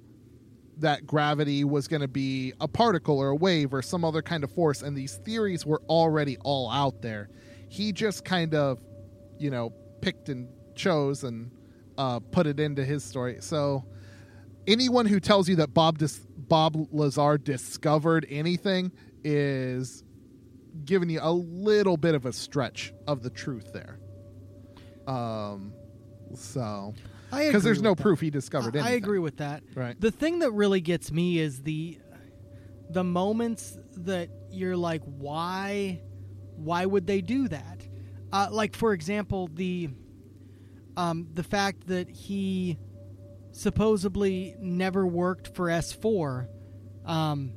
[0.79, 4.45] that gravity was going to be a particle or a wave or some other kind
[4.45, 7.31] of force and these theories were already all out there.
[7.69, 8.81] He just kind of,
[9.39, 11.51] you know, picked and chose and
[11.97, 13.39] uh, put it into his story.
[13.41, 13.85] So
[14.67, 18.93] anyone who tells you that Bob dis- Bob Lazar discovered anything
[19.25, 20.05] is
[20.85, 23.99] giving you a little bit of a stretch of the truth there.
[25.07, 25.73] Um,
[26.35, 26.95] so
[27.31, 28.03] because there's no that.
[28.03, 29.63] proof he discovered I, I agree with that.
[29.75, 30.01] Right.
[30.01, 31.99] The thing that really gets me is the
[32.91, 36.01] the moments that you're like, why,
[36.57, 37.87] why would they do that?
[38.33, 39.91] Uh, like for example, the
[40.97, 42.79] um, the fact that he
[43.57, 46.47] supposedly never worked for S4,
[47.07, 47.53] um,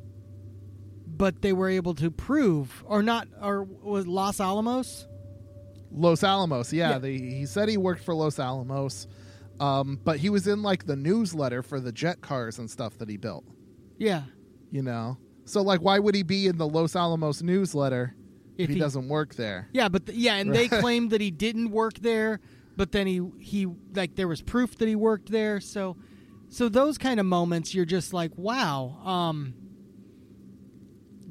[1.06, 5.06] but they were able to prove, or not, or was Los Alamos?
[5.92, 6.98] Los Alamos, yeah, Yeah.
[7.00, 9.08] They, he said he worked for Los Alamos,
[9.60, 13.10] um, but he was in like the newsletter for the jet cars and stuff that
[13.10, 13.44] he built.
[13.98, 14.24] Yeah.
[14.72, 18.16] You know, so like, why would he be in the Los Alamos newsletter
[18.58, 19.68] if, If he, he- doesn't work there?
[19.74, 22.40] Yeah, but th- yeah, and they claimed that he didn't work there,
[22.80, 25.60] but then he he like there was proof that he worked there.
[25.60, 25.98] So
[26.48, 29.54] so those kind of moments you're just like, wow, um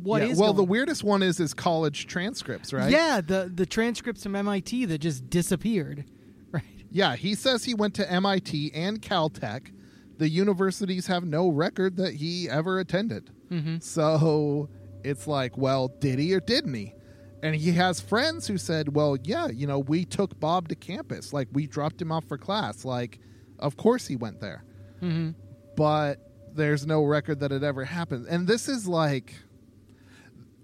[0.03, 2.91] what is yeah, well, the weirdest one is his college transcripts, right?
[2.91, 6.05] Yeah, the the transcripts from MIT that just disappeared.
[6.51, 6.65] Right.
[6.91, 9.71] Yeah, he says he went to MIT and Caltech.
[10.19, 13.31] The universities have no record that he ever attended.
[13.51, 13.83] Mhm.
[13.83, 14.69] So
[15.03, 16.93] it's like, well, did he or didn't he?
[17.43, 21.33] And he has friends who said, well, yeah, you know, we took Bob to campus.
[21.33, 22.85] Like, we dropped him off for class.
[22.85, 23.21] Like,
[23.59, 24.65] of course he went there.
[25.01, 25.35] Mhm.
[25.77, 26.19] But
[26.55, 28.27] there's no record that it ever happened.
[28.29, 29.35] And this is like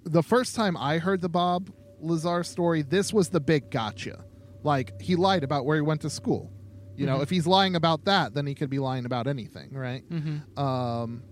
[0.04, 4.24] the first time I heard the Bob Lazar story, this was the big gotcha.
[4.64, 6.50] Like he lied about where he went to school.
[6.96, 10.04] You know, if he's lying about that, then he could be lying about anything, right?
[10.56, 11.22] Um,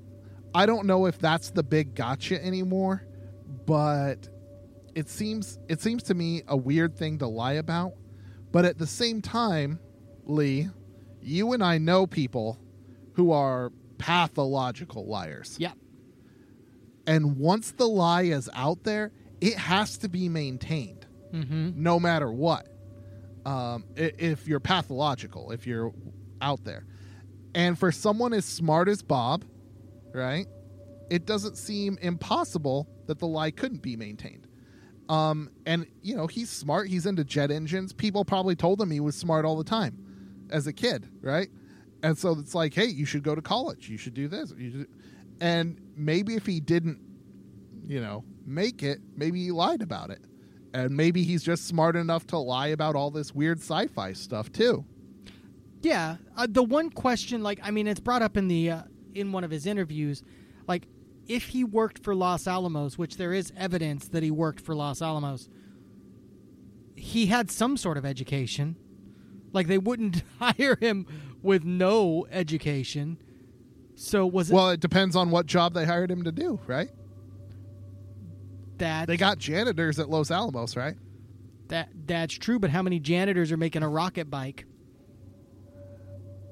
[0.55, 3.05] I don't know if that's the big gotcha anymore,
[3.65, 4.29] but
[4.95, 7.93] it seems it seems to me a weird thing to lie about.
[8.51, 9.79] But at the same time,
[10.25, 10.69] Lee,
[11.21, 12.59] you and I know people
[13.15, 15.57] who are pathological liars.
[15.59, 15.73] Yeah.
[17.07, 21.75] And once the lie is out there, it has to be maintained Mhm.
[21.77, 22.69] no matter what.
[23.45, 25.93] Um, if you're pathological, if you're
[26.41, 26.87] out there.
[27.55, 29.45] And for someone as smart as Bob,
[30.15, 30.47] right,
[31.11, 34.42] it doesn't seem impossible that the lie couldn't be maintained.
[35.13, 36.89] Um, and, you know, he's smart.
[36.89, 37.93] He's into jet engines.
[37.93, 39.99] People probably told him he was smart all the time
[40.49, 41.51] as a kid, right?
[42.03, 43.91] And so it's like, hey, you should go to college.
[43.91, 44.55] You should do this.
[44.59, 44.89] Should...
[45.39, 46.99] And maybe if he didn't,
[47.87, 50.25] you know, make it, maybe he lied about it.
[50.73, 54.51] And maybe he's just smart enough to lie about all this weird sci fi stuff,
[54.51, 54.83] too.
[55.83, 58.83] Yeah, uh, the one question, like, I mean, it's brought up in the uh,
[59.15, 60.23] in one of his interviews,
[60.67, 60.87] like,
[61.29, 65.01] if he worked for Los Alamos, which there is evidence that he worked for Los
[65.01, 65.49] Alamos,
[66.95, 68.77] he had some sort of education.
[69.53, 71.07] Like they wouldn't hire him
[71.43, 73.19] with no education.
[73.95, 76.91] So was it Well, it depends on what job they hired him to do, right?
[78.79, 80.97] that They got janitors at Los Alamos, right?
[81.69, 84.67] that that's true, but how many janitors are making a rocket bike?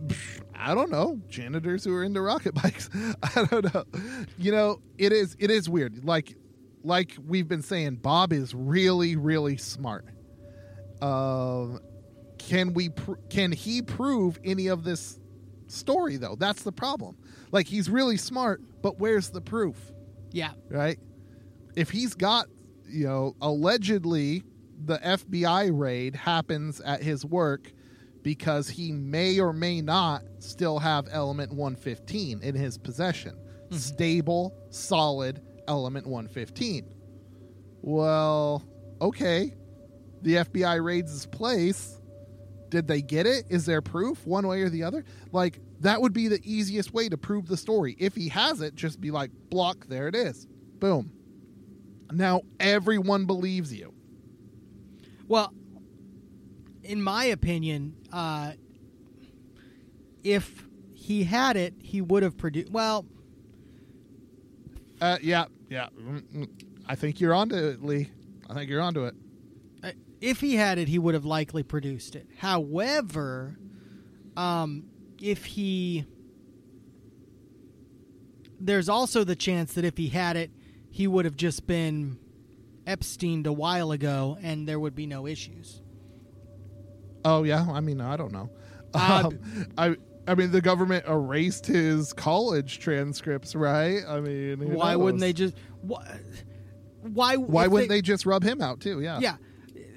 [0.61, 1.21] I don't know.
[1.29, 2.89] Janitors who are into rocket bikes.
[3.23, 3.85] I don't know.
[4.39, 6.05] You know, it is it is weird.
[6.05, 6.37] Like
[6.85, 10.05] like we've been saying, Bob is really really smart.
[11.03, 11.81] Um,
[12.39, 15.19] can we pr- can he prove any of this
[15.69, 16.37] story though?
[16.37, 17.17] That's the problem.
[17.53, 19.93] Like he's really smart, but where's the proof?
[20.33, 20.53] Yeah.
[20.69, 20.99] right?
[21.75, 22.47] If he's got,
[22.89, 24.45] you know, allegedly
[24.85, 27.73] the FBI raid happens at his work
[28.23, 33.35] because he may or may not still have element 115 in his possession.
[33.35, 33.77] Mm-hmm.
[33.77, 36.95] Stable, solid element 115.
[37.83, 38.64] Well,
[39.01, 39.55] okay.
[40.23, 41.99] The FBI raids his place.
[42.68, 43.45] Did they get it?
[43.49, 45.05] Is there proof one way or the other?
[45.33, 47.97] Like, that would be the easiest way to prove the story.
[47.99, 50.47] If he has it, just be like, block, there it is.
[50.79, 51.11] Boom.
[52.12, 53.95] Now everyone believes you.
[55.27, 55.53] Well,
[56.85, 58.53] in my opinion, uh,
[60.22, 62.70] if he had it, he would have produced.
[62.72, 63.07] Well,
[65.01, 65.89] Uh, yeah, yeah.
[65.99, 66.49] Mm.
[66.87, 68.11] I think you're onto it, Lee.
[68.49, 69.14] I think you're onto it.
[69.83, 72.26] uh, if he had it, he would have likely produced it.
[72.39, 73.57] However,
[74.37, 74.85] um,
[75.22, 76.05] if he,
[78.61, 80.51] there's also the chance that if he had it,
[80.91, 82.18] he would have just been
[82.87, 85.81] Epsteined a while ago, and there would be no issues.
[87.25, 88.51] Oh yeah, I mean I don't know.
[88.95, 89.39] Uh, Um,
[89.79, 89.97] I
[90.27, 94.03] I mean the government erased his college transcripts, right?
[94.07, 95.55] I mean, Why wouldn't they just?
[95.83, 96.21] Why?
[97.03, 99.01] Why, Why wouldn't they, just rub him out too?
[99.01, 99.21] Yeah.
[99.21, 99.37] Yeah,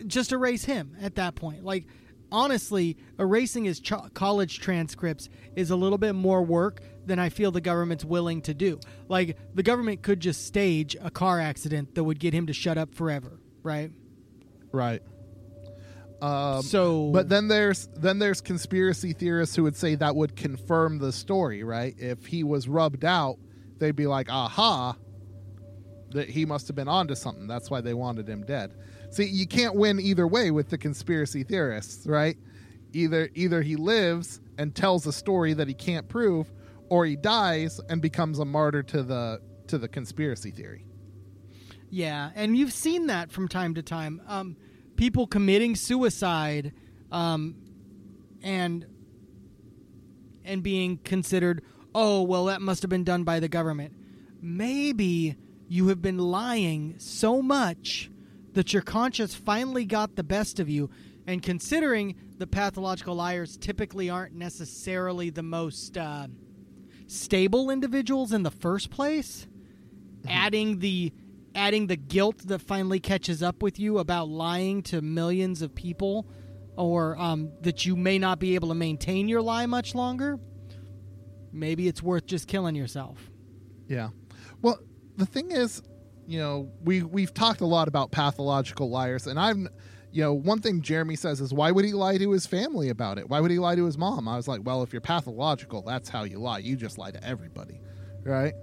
[0.07, 1.63] just erase him at that point.
[1.65, 1.86] Like
[2.32, 7.51] honestly, erasing his ch- college transcripts is a little bit more work than I feel
[7.51, 8.80] the government's willing to do.
[9.09, 12.78] Like the government could just stage a car accident that would get him to shut
[12.78, 13.91] up forever, right?
[14.71, 15.03] Right.
[16.24, 20.99] Um, so, But then there's then there's conspiracy theorists who would say that would confirm
[20.99, 21.93] the story, right?
[21.97, 23.38] If he was rubbed out,
[23.80, 24.95] they'd be like, "Aha,
[26.11, 27.45] that he must have been onto something.
[27.45, 28.74] That's why they wanted him dead."
[29.09, 32.38] See, you can't win either way with the conspiracy theorists, right?
[32.93, 36.53] Either either he lives and tells a story that he can't prove,
[36.88, 40.86] or he dies and becomes a martyr to the to the conspiracy theory.
[41.89, 44.21] Yeah, and you've seen that from time to time.
[44.26, 44.55] Um,
[44.95, 46.73] people committing suicide,
[47.11, 47.55] um,
[48.41, 48.85] and
[50.45, 51.63] and being considered,
[51.95, 53.93] oh well, that must have been done by the government.
[54.41, 55.35] Maybe
[55.67, 58.11] you have been lying so much
[58.53, 60.89] that your conscience finally got the best of you.
[61.25, 66.27] And considering the pathological liars typically aren't necessarily the most uh,
[67.07, 69.47] stable individuals in the first place,
[70.27, 71.13] adding the
[71.55, 76.27] adding the guilt that finally catches up with you about lying to millions of people
[76.75, 80.39] or um, that you may not be able to maintain your lie much longer
[81.51, 83.29] maybe it's worth just killing yourself
[83.87, 84.09] Yeah.
[84.61, 84.79] Well,
[85.17, 85.81] the thing is,
[86.25, 89.67] you know, we we've talked a lot about pathological liars, and I'm,
[90.11, 93.17] you know, one thing Jeremy says is, why would he lie to his family about
[93.17, 93.29] it?
[93.29, 94.27] Why would he lie to his mom?
[94.27, 96.59] I was like, well, if you're pathological, that's how you lie.
[96.59, 97.81] You just lie to everybody,
[98.23, 98.53] right?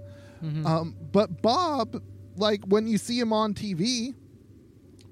[0.65, 2.01] Um, but Bob,
[2.35, 4.13] like when you see him on TV,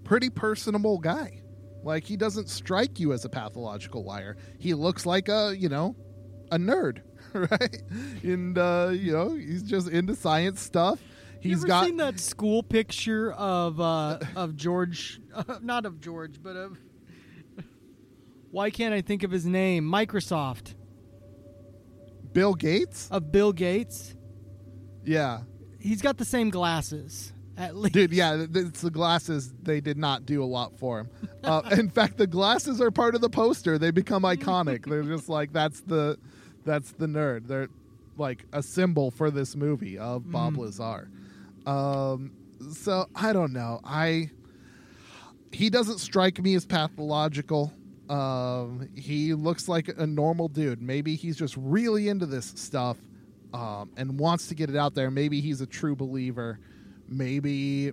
[0.03, 1.41] pretty personable guy.
[1.83, 4.37] Like he doesn't strike you as a pathological liar.
[4.59, 5.95] He looks like a, you know,
[6.51, 7.01] a nerd,
[7.33, 7.81] right?
[8.23, 10.99] And uh, you know, he's just into science stuff.
[11.41, 15.21] you He's got seen that school picture of uh, of george
[15.61, 16.77] not of george but of
[18.51, 20.73] why can't i think of his name microsoft
[22.33, 23.07] Bill Gates.
[23.09, 24.15] of bill gates
[25.05, 25.43] Yeah,
[25.79, 28.13] he's got the same glasses at least dude.
[28.13, 29.53] Yeah, it's the glasses.
[29.61, 31.09] They did not do a lot for him.
[31.43, 33.77] Uh, in fact, the glasses are part of the poster.
[33.77, 34.85] They become iconic.
[34.85, 36.17] They're just like that's the
[36.65, 37.47] that's the nerd.
[37.47, 37.67] They're
[38.17, 41.09] like a symbol for this movie of Bob Lazar.
[41.65, 42.31] Um,
[42.71, 43.81] so I don't know.
[43.83, 44.31] I
[45.51, 47.73] he doesn't strike me as pathological.
[48.09, 50.81] Um, he looks like a normal dude.
[50.81, 52.97] Maybe he's just really into this stuff
[53.53, 55.11] um, and wants to get it out there.
[55.11, 56.59] Maybe he's a true believer.
[57.07, 57.91] Maybe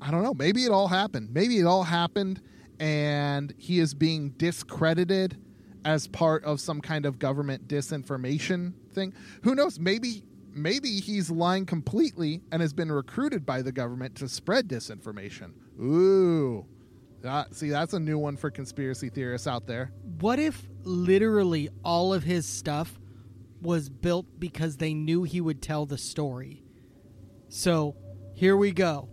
[0.00, 0.34] I don't know.
[0.34, 1.30] Maybe it all happened.
[1.32, 2.40] Maybe it all happened,
[2.78, 5.36] and he is being discredited
[5.84, 9.14] as part of some kind of government disinformation thing.
[9.42, 9.78] Who knows?
[9.78, 15.52] Maybe maybe he's lying completely and has been recruited by the government to spread disinformation.
[15.80, 16.66] Ooh.
[17.22, 19.92] That, see, that's a new one for conspiracy theorists out there.
[20.20, 22.98] what if literally all of his stuff
[23.60, 26.62] was built because they knew he would tell the story?
[27.48, 27.96] So
[28.34, 29.08] here we go.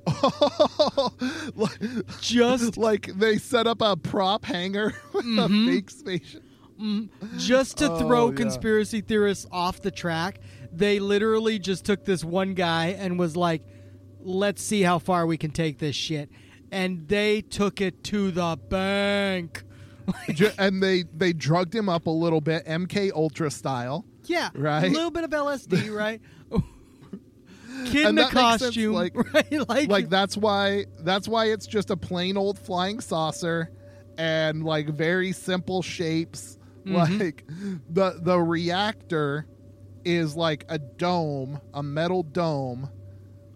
[1.55, 1.79] like,
[2.21, 5.67] Just like they set up a prop hangar with a mm-hmm.
[5.67, 6.43] fake spaceship.
[6.79, 7.37] Mm-hmm.
[7.37, 8.35] just to Oh, throw yeah.
[8.35, 10.39] conspiracy theorists off the track,
[10.73, 13.63] they literally just took this one guy and was like,
[14.19, 16.29] "Let's see how far we can take this shit."
[16.73, 19.63] And they took it to the bank.
[20.59, 24.05] And they they drugged him up a little bit, MK Ultra style.
[24.29, 24.85] Yeah, Right?
[24.85, 26.21] A little bit of LSD, right?
[27.85, 29.69] Kid in a sense, costume, like- right?
[29.69, 33.69] Like, Like that's why that's why it's just a plain old flying saucer
[34.17, 36.57] and like very simple shapes.
[36.85, 37.19] Mm-hmm.
[37.19, 37.45] Like
[37.89, 39.45] the the reactor
[40.05, 42.89] is like a dome, a metal dome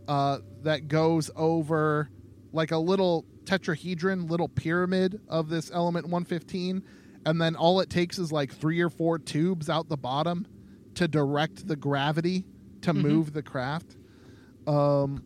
[0.07, 2.09] uh, that goes over
[2.51, 6.84] like a little tetrahedron, little pyramid of this element 115,
[7.26, 10.45] and then all it takes is like three or four tubes out the bottom
[11.00, 12.43] to direct the gravity
[12.82, 13.95] to move the craft.
[14.68, 15.24] Um,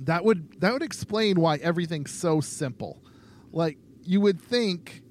[0.00, 3.00] that would that would explain why everything's so simple.
[3.52, 5.02] Like you would think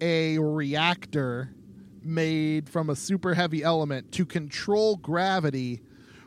[0.00, 1.54] a reactor
[2.02, 5.82] made from a super heavy element to control gravity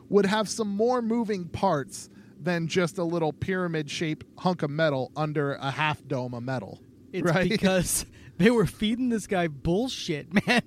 [0.08, 2.08] would have some more moving parts
[2.40, 6.80] than just a little pyramid shaped hunk of metal under a half dome of metal.
[7.12, 7.50] it's right?
[7.50, 8.06] because
[8.38, 10.62] they were feeding this guy bullshit, man.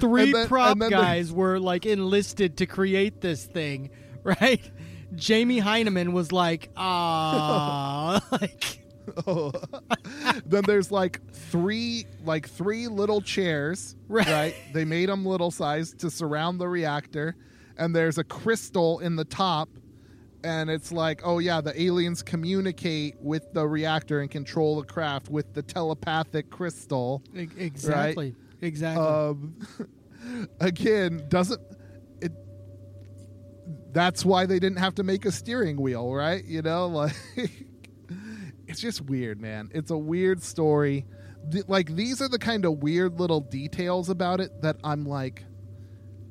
[0.00, 3.90] Three then- prop and then the- guys were like enlisted to create this thing,
[4.24, 4.60] right?
[5.14, 8.80] Jamie Hyneman was like, ah, like,
[10.46, 14.54] then there's like three like three little chairs Right.
[14.72, 17.36] they made them little size to surround the reactor.
[17.76, 19.68] And there's a crystal in the top.
[20.42, 25.28] And it's like oh yeah the aliens communicate with the reactor and control the craft
[25.30, 27.22] with the telepathic crystal.
[27.34, 29.04] Exactly, exactly.
[29.04, 29.56] um
[30.60, 31.60] again doesn't
[32.20, 32.32] it
[33.92, 36.44] that's why they didn't have to make a steering wheel right?
[36.44, 37.14] You know like
[38.66, 39.70] it's just weird man.
[39.74, 41.06] It's a weird story.
[41.68, 45.44] Like these are the kind of weird little details about it that i'm like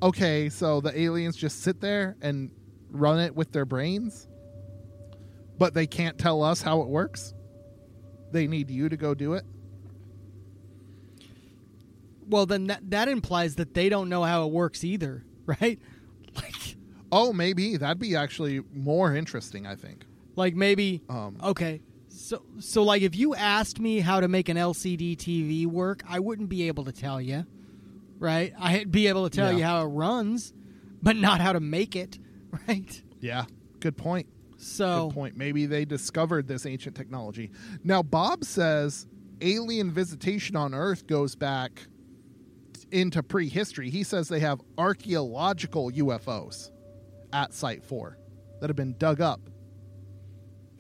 [0.02, 2.50] okay so the aliens just sit there and
[2.90, 4.28] run it with their brains
[5.58, 7.34] but they can't tell us how it works?
[8.32, 9.46] They need you to go do it
[12.34, 15.80] well, then that that implies that they don't know how it works either, right?
[16.36, 16.76] Like,
[17.12, 19.68] Oh, maybe that'd be actually more interesting.
[19.68, 20.06] I think.
[20.36, 21.82] like maybe Um, okay.
[22.10, 26.20] So, so like if you asked me how to make an LCD TV work, I
[26.20, 27.46] wouldn't be able to tell you,
[28.20, 28.54] right?
[28.60, 29.58] I'd be able to tell Yeah.
[29.58, 30.54] you how it runs,
[31.02, 32.20] but not how to make it,
[32.68, 33.02] right?
[33.20, 33.46] Yeah,
[33.80, 34.28] good point.
[34.58, 35.38] So, Good point.
[35.38, 37.52] Maybe they discovered this ancient technology.
[37.84, 39.08] Now, Bob says
[39.42, 41.88] alien visitation on Earth goes back
[42.94, 43.90] into prehistory.
[43.90, 46.70] He says they have archaeological UFOs
[47.34, 48.18] at Site 4
[48.62, 49.42] that have been dug up.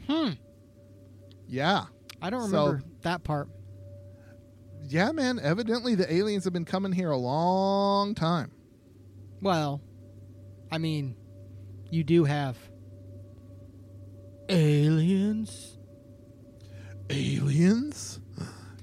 [0.07, 0.31] hmm,
[1.47, 1.85] Yeah.
[2.21, 3.49] I don't So- remember that part.
[4.87, 5.39] Yeah, man.
[5.39, 8.51] Evidently, the aliens have been coming here a long time.
[9.41, 9.81] Well,
[10.71, 11.15] I mean,
[11.89, 12.57] you do have
[14.49, 15.77] aliens.
[17.09, 18.19] Aliens?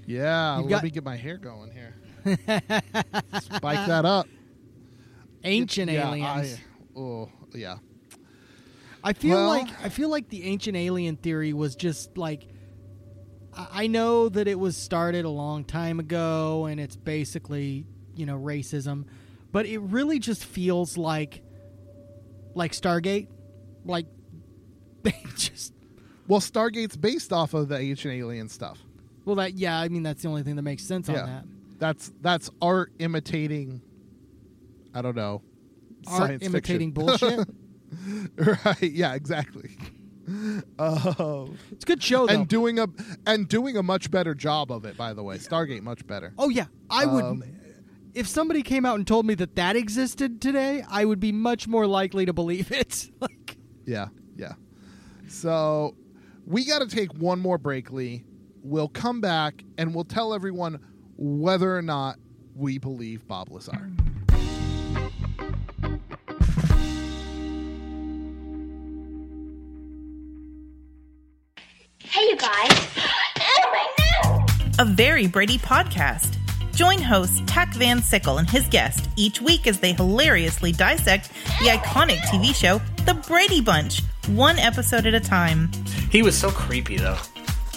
[0.06, 1.79] Yeah, You've let got- me get my hair going here.
[2.24, 4.26] Spike that up.
[5.44, 6.58] Ancient Yeah, aliens.
[6.96, 7.76] I, oh, yeah.
[9.02, 12.46] I feel Well- like I feel like the ancient alien theory was just like
[13.56, 18.26] I I know that it was started a long time ago and it's basically, you
[18.26, 19.06] know, racism,
[19.52, 21.42] but it really just feels like
[22.54, 23.28] like Stargate,
[23.86, 24.06] like
[25.02, 25.72] they just
[26.28, 28.78] Well, Stargate's based off of the ancient alien stuff.
[29.24, 31.22] well that yeah, I mean that's the only thing that makes sense Yeah.
[31.22, 31.44] on that.
[31.80, 33.80] That's that's art imitating.
[34.94, 35.42] I don't know.
[36.06, 37.46] Art science imitating fiction.
[37.46, 37.48] bullshit.
[38.64, 38.82] right?
[38.82, 39.76] Yeah, exactly.
[40.78, 42.34] Um, It's a good show though.
[42.34, 42.86] and doing a
[43.26, 44.96] and doing a much better job of it.
[44.96, 46.32] By the way, Stargate much better.
[46.38, 47.42] oh yeah, I would Um,
[48.14, 51.66] if somebody came out and told me that that existed today, I would be much
[51.66, 53.10] more likely to believe it.
[53.20, 53.56] like
[53.86, 54.52] Yeah, yeah.
[55.28, 55.96] So
[56.46, 58.24] we got to take one more break, Lee.
[58.62, 60.78] We'll come back and we'll tell everyone
[61.20, 62.18] whether or not
[62.56, 63.90] we believe Bob Lazar.
[72.02, 72.88] Hey, you guys.
[73.38, 74.50] Oh, my nose!
[74.78, 76.36] a very Brady podcast.
[76.74, 81.28] Join host Tack Van Sickle and his guest each week as they hilariously dissect
[81.60, 85.70] the iconic TV show The Brady Bunch, one episode at a time.
[86.10, 87.18] He was so creepy, though.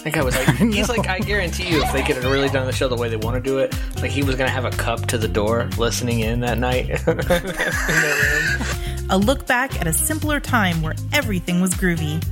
[0.04, 2.66] That guy was like, he's like, I guarantee you, if they could have really done
[2.66, 4.70] the show the way they want to do it, like he was gonna have a
[4.70, 9.06] cup to the door, listening in that night in their room.
[9.10, 12.22] A look back at a simpler time where everything was groovy.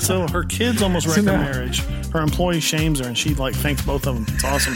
[0.00, 1.80] so her kids almost wreck her marriage.
[2.12, 4.26] Her employee shames her, and she like thanks both of them.
[4.34, 4.74] It's awesome.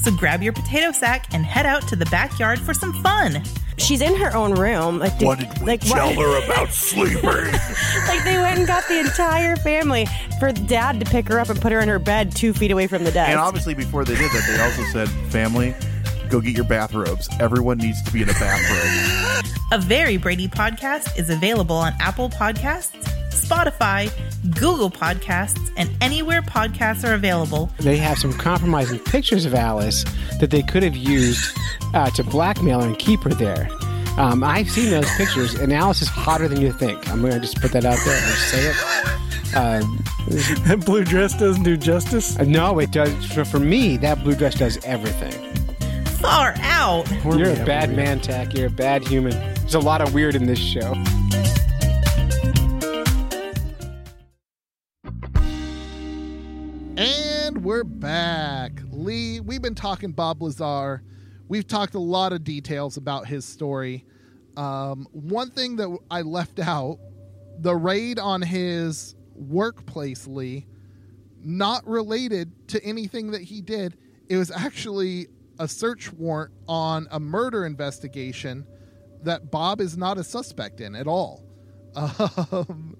[0.00, 3.42] So grab your potato sack and head out to the backyard for some fun.
[3.78, 4.98] She's in her own room.
[4.98, 7.22] Like, What did we like, tell what- her about sleeping?
[7.24, 10.06] like they went and got the entire family
[10.38, 12.86] for dad to pick her up and put her in her bed two feet away
[12.86, 13.30] from the desk.
[13.30, 15.74] And obviously, before they did that, they also said, "Family,
[16.28, 17.28] go get your bathrobes.
[17.40, 22.30] Everyone needs to be in a bathrobe." A Very Brady podcast is available on Apple
[22.30, 22.96] Podcasts,
[23.28, 24.10] Spotify,
[24.58, 27.70] Google Podcasts, and anywhere podcasts are available.
[27.78, 30.04] They have some compromising pictures of Alice
[30.40, 31.54] that they could have used
[31.92, 33.68] uh, to blackmail her and keep her there.
[34.16, 37.08] Um, I've seen those pictures, and Alice is hotter than you think.
[37.10, 39.56] I'm going to just put that out there and say it.
[39.56, 40.04] Um,
[40.66, 42.38] that blue dress doesn't do justice.
[42.38, 43.12] no, it does.
[43.32, 45.32] For, for me, that blue dress does everything.
[46.20, 47.08] Far out.
[47.24, 48.52] You're a bad man, Tack.
[48.52, 49.30] You're a bad human.
[49.60, 50.94] There's a lot of weird in this show.
[56.96, 58.72] And we're back.
[58.90, 61.04] Lee, we've been talking Bob Lazar.
[61.46, 64.04] We've talked a lot of details about his story.
[64.56, 66.98] Um, one thing that I left out
[67.60, 70.66] the raid on his workplace, Lee,
[71.44, 73.96] not related to anything that he did.
[74.28, 75.28] It was actually
[75.58, 78.66] a search warrant on a murder investigation
[79.22, 81.44] that Bob is not a suspect in at all.
[82.52, 82.96] Um,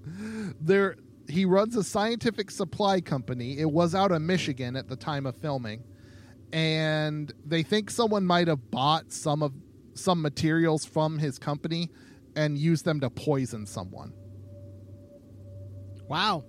[0.60, 0.96] there,
[1.28, 3.58] he runs a scientific supply company.
[3.58, 5.84] It was out of Michigan at the time of filming,
[6.52, 9.52] and they think someone might have bought some of
[9.94, 11.90] some materials from his company
[12.34, 14.12] and used them to poison someone.
[16.08, 16.44] Wow.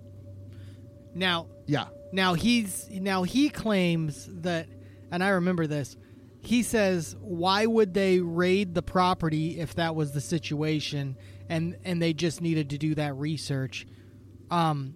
[1.13, 1.87] Now, Yeah.
[2.11, 4.67] Now he's now he claims that,
[5.11, 5.97] and I remember this.
[6.41, 11.17] He says, "Why would they raid the property if that was the situation,
[11.49, 13.87] and and they just needed to do that research?"
[14.49, 14.95] Um.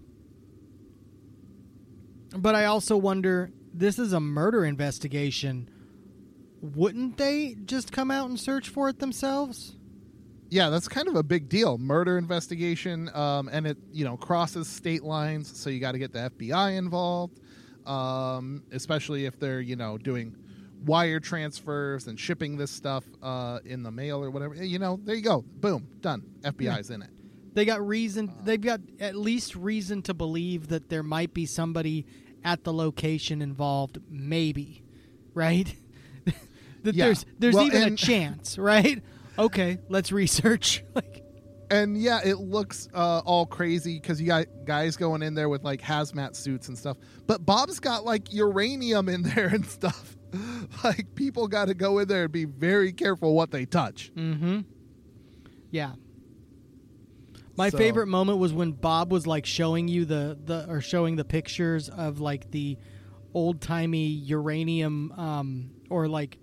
[2.36, 3.52] But I also wonder.
[3.76, 5.68] This is a murder investigation.
[6.62, 9.76] Wouldn't they just come out and search for it themselves?
[10.54, 11.80] Yeah, that's kind of a big deal.
[11.80, 16.14] Murder investigation, um, and it you know crosses state lines, so you got to get
[16.14, 17.40] the FBI involved,
[17.86, 20.36] um, especially if they're you know doing
[20.86, 24.54] wire transfers and shipping this stuff uh, in the mail or whatever.
[24.56, 26.24] You know, there you go, boom, done.
[26.42, 27.10] FBI's in it.
[27.54, 28.34] They got reason.
[28.44, 32.06] They've got at least reason to believe that there might be somebody
[32.44, 34.00] at the location involved.
[34.10, 34.84] Maybe,
[35.34, 35.74] right?
[36.84, 37.06] that Yeah.
[37.06, 39.02] there's there's Well, even a chance, right?
[39.40, 40.84] Okay, let's research.
[40.96, 41.23] like,
[41.74, 45.64] And yeah, it looks uh, all crazy because you got guys going in there with
[45.64, 46.98] like hazmat suits and stuff.
[47.26, 50.16] But Bob's got like uranium in there and stuff.
[50.84, 54.12] like people got to go in there and be very careful what they touch.
[54.16, 54.60] mm-hmm.
[55.72, 55.94] Yeah.
[57.56, 61.16] My So- favorite moment was when Bob was like showing you the the or showing
[61.16, 62.78] the pictures of like the
[63.34, 66.38] old timey uranium um or like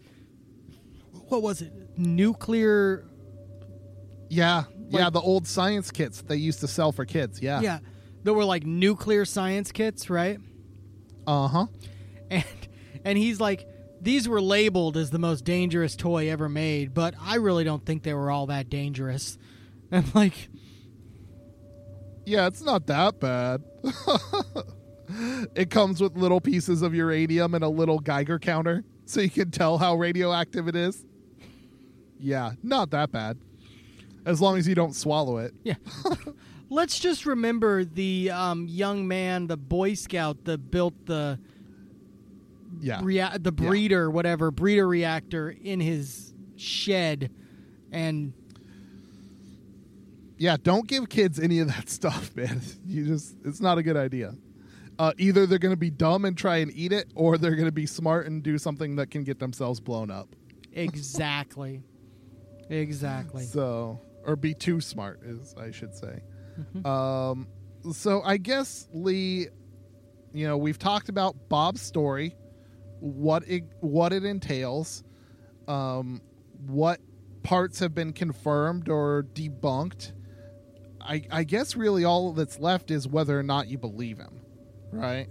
[1.28, 3.04] what was it nuclear
[4.30, 7.42] Yeah, yeah, the old science kits they used to sell for kids.
[7.42, 7.78] Yeah, yeah
[8.22, 10.38] there were like nuclear science kits right
[11.26, 11.66] uh huh.
[12.30, 12.44] and
[13.04, 13.66] and he's like
[14.00, 18.02] these were labeled as the most dangerous toy ever made but i really don't think
[18.02, 19.38] they were all that dangerous
[19.90, 20.48] and like
[22.26, 23.64] Yeah, it's not that bad.
[25.56, 29.50] it comes with little pieces of uranium and a little Geiger counter, so you can
[29.50, 31.04] tell how radioactive it is.
[32.20, 33.38] Yeah, not that bad.
[34.24, 35.54] As long as you don't swallow it.
[35.64, 35.74] yeah
[36.70, 41.38] let's just remember the um, young man the boy scout that built the
[42.80, 43.00] Yeah.
[43.02, 47.30] rea- the breeder whatever breeder reactor in his shed
[47.92, 48.32] and
[50.38, 52.60] Yeah, don't give kids any of that stuff, man.
[52.86, 54.34] You just it's not a good idea.
[54.98, 57.64] Uh, either they're going to be dumb and try and eat it, or they're going
[57.68, 60.28] to be smart and do something that can get themselves blown up.
[60.72, 61.82] exactly
[62.68, 64.00] exactly So,
[64.30, 66.20] or be too smart, is I should say.
[66.58, 66.86] Mhm.
[66.86, 67.48] Um,
[67.92, 69.48] so I guess Lee,
[70.32, 72.36] you know, we've talked about Bob's story,
[73.00, 75.02] what it what it entails,
[75.66, 76.20] um,
[76.66, 77.00] what
[77.42, 80.12] parts have been confirmed or debunked.
[81.00, 84.42] I, I guess really all that's left is whether or not you believe him,
[84.92, 85.28] right?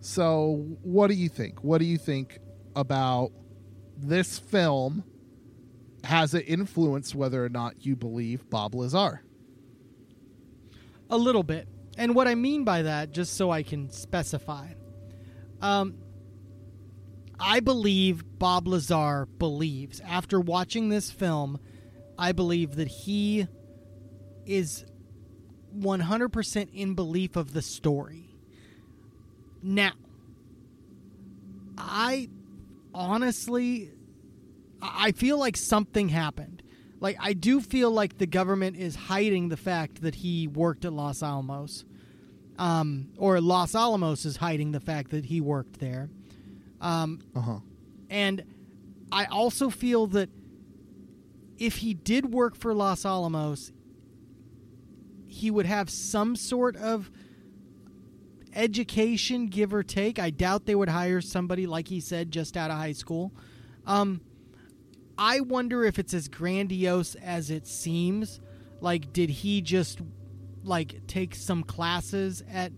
[0.00, 1.64] So, what do you think?
[1.64, 2.38] What do you think
[2.76, 3.32] about
[3.96, 5.02] this film?
[6.06, 9.22] Has it influenced whether or not you believe Bob Lazar?
[11.10, 14.68] a little bit and what I mean by that, just so I can specify,
[15.62, 15.94] um,
[17.40, 21.58] I believe Bob Lazar believes after watching this film,
[22.18, 23.46] I believe that he
[24.44, 24.84] is
[25.74, 28.36] 100% in belief of the story.
[29.62, 29.92] Now,
[31.78, 32.28] I
[32.94, 33.90] honestly
[34.80, 36.62] I feel like something happened.
[37.00, 40.92] Like I do feel like the government is hiding the fact that he worked at
[40.92, 41.84] Los Alamos.
[42.58, 46.08] Um, or Los Alamos is hiding the fact that he worked there.
[46.80, 47.58] Um, uh-huh.
[48.08, 48.44] And
[49.12, 50.30] I also feel that
[51.58, 53.72] if he did work for Los Alamos,
[55.26, 57.10] he would have some sort of
[58.54, 60.18] education, give or take.
[60.18, 63.32] I doubt they would hire somebody, like he said, just out of high school.
[63.86, 64.22] Um,
[65.18, 68.40] I wonder if it's as grandiose as it seems.
[68.80, 70.00] Like, did he just
[70.62, 72.72] like take some classes at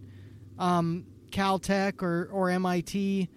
[0.58, 3.28] um, Caltech or or MIT,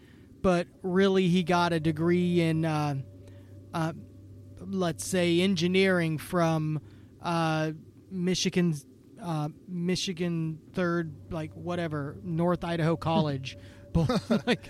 [0.42, 2.96] but really he got a degree in, uh,
[3.74, 3.94] uh,
[4.60, 6.82] let's say, engineering from
[7.22, 7.72] uh,
[8.10, 8.86] Michigan's
[9.22, 13.58] uh, Michigan Third, like whatever North Idaho College.
[13.94, 14.68] But, like,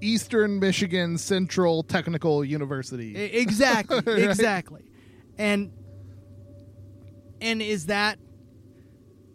[0.00, 3.16] Eastern Michigan Central Technical University.
[3.16, 4.22] Exactly, Right?
[4.22, 4.82] exactly.
[5.38, 5.72] And
[7.40, 8.18] and is that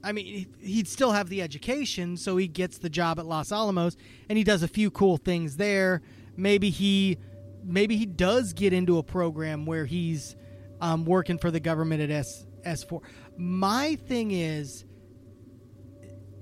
[0.02, 3.52] I mean, he- he'd still have the education, so he gets the job at Los
[3.52, 3.98] Alamos
[4.30, 6.02] and he does a few cool things there.
[6.38, 7.18] Maybe he
[7.64, 10.38] maybe he does get into a program where he's
[10.80, 13.02] um, working for the government at S S4.
[13.38, 14.86] My thing is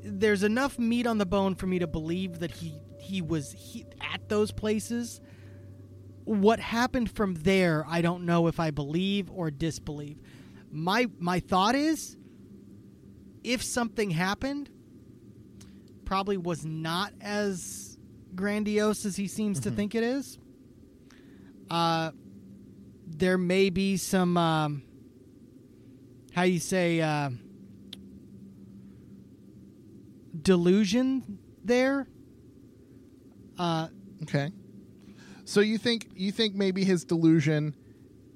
[0.04, 3.86] there's enough meat on the bone for me to believe that he he was he,
[4.14, 5.22] at those places.
[6.24, 10.18] What happened from there i don't know if i believe or disbelieve.
[10.72, 12.18] My my thought is
[13.44, 14.70] if something happened
[16.06, 17.98] probably was not as
[18.36, 20.38] grandiose as he seems to think it is.
[21.70, 22.12] Uh
[23.08, 24.84] there may be some um
[26.34, 27.30] how you say uh
[30.42, 32.08] delusion there
[33.58, 33.88] uh
[34.24, 34.52] Okay.
[35.46, 37.76] So you think you think maybe his delusion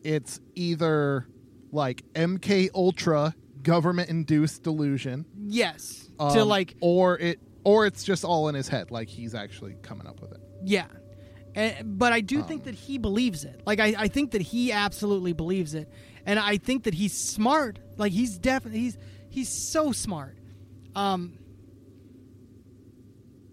[0.03, 1.27] it's either
[1.71, 3.33] like MK Ultra
[3.63, 5.25] government induced delusion.
[5.47, 9.33] yes to um, like or it or it's just all in his head like he's
[9.35, 10.39] actually coming up with it.
[10.63, 10.85] Yeah.
[11.53, 13.61] And, but I do Um, think that he believes it.
[13.65, 15.89] Like I, I think that he absolutely believes it,
[16.25, 17.77] and I think that he's smart.
[17.97, 18.97] Like he's definitely he's
[19.29, 20.37] he's so smart.
[20.95, 21.33] Um.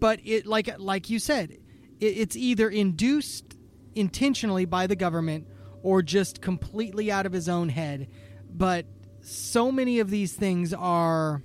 [0.00, 1.60] But it like like you said, it,
[2.04, 3.56] it's either induced
[3.94, 5.48] intentionally by the government
[5.82, 8.08] or just completely out of his own head.
[8.50, 8.86] But
[9.20, 11.42] so many of these things are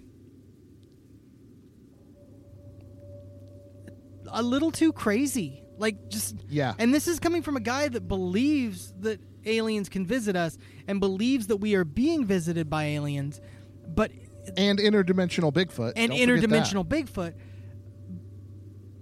[4.31, 5.63] a little too crazy.
[5.77, 6.73] Like just Yeah.
[6.77, 10.99] And this is coming from a guy that believes that aliens can visit us and
[10.99, 13.41] believes that we are being visited by aliens,
[13.87, 14.11] but
[14.57, 15.93] And interdimensional Bigfoot.
[15.95, 17.33] and interdimensional Bigfoot.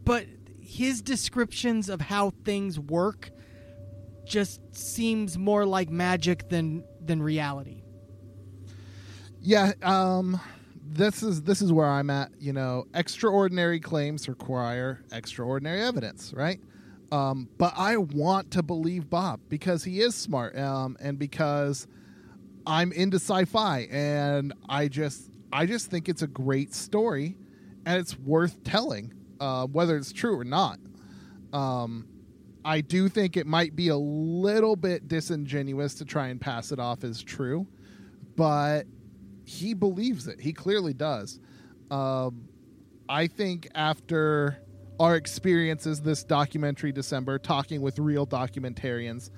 [0.04, 0.26] But
[0.60, 3.32] his descriptions of how things work
[4.26, 7.84] just seems more like magic than than reality.
[9.42, 10.40] Yeah, um
[10.94, 16.60] this is this is where I'm at, you know, extraordinary claims require extraordinary evidence, right?
[17.12, 21.88] Um but I want to believe Bob because he is smart um and because
[22.66, 27.36] I'm into sci-fi and I just I just think it's a great story
[27.86, 30.80] and it's worth telling uh whether it's true or not.
[31.52, 32.08] Um
[32.64, 36.80] I do think it might be a little bit disingenuous to try and pass it
[36.80, 37.68] off as true,
[38.36, 38.86] but
[39.46, 40.40] he believes it.
[40.40, 41.40] He clearly does.
[41.90, 42.48] Um,
[43.10, 44.60] I think after
[45.00, 49.32] our experiences this documentary December, talking with real documentarians,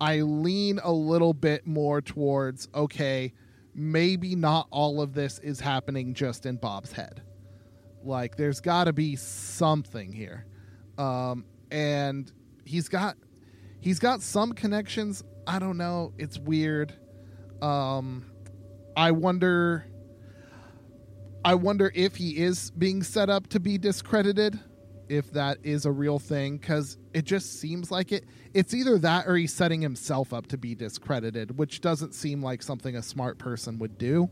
[0.00, 3.32] I lean a little bit more towards okay,
[3.74, 7.22] maybe not all of this is happening just in Bob's head.
[8.06, 10.46] Like, there's got to be something here,
[10.96, 12.30] um, and
[12.64, 13.16] he's got
[13.80, 15.24] he's got some connections.
[15.46, 16.12] I don't know.
[16.18, 16.94] It's weird.
[17.60, 18.26] Um,
[18.96, 19.86] I wonder.
[21.44, 24.58] I wonder if he is being set up to be discredited,
[25.08, 28.24] if that is a real thing, because it just seems like it.
[28.52, 32.62] It's either that or he's setting himself up to be discredited, which doesn't seem like
[32.62, 34.28] something a smart person would do.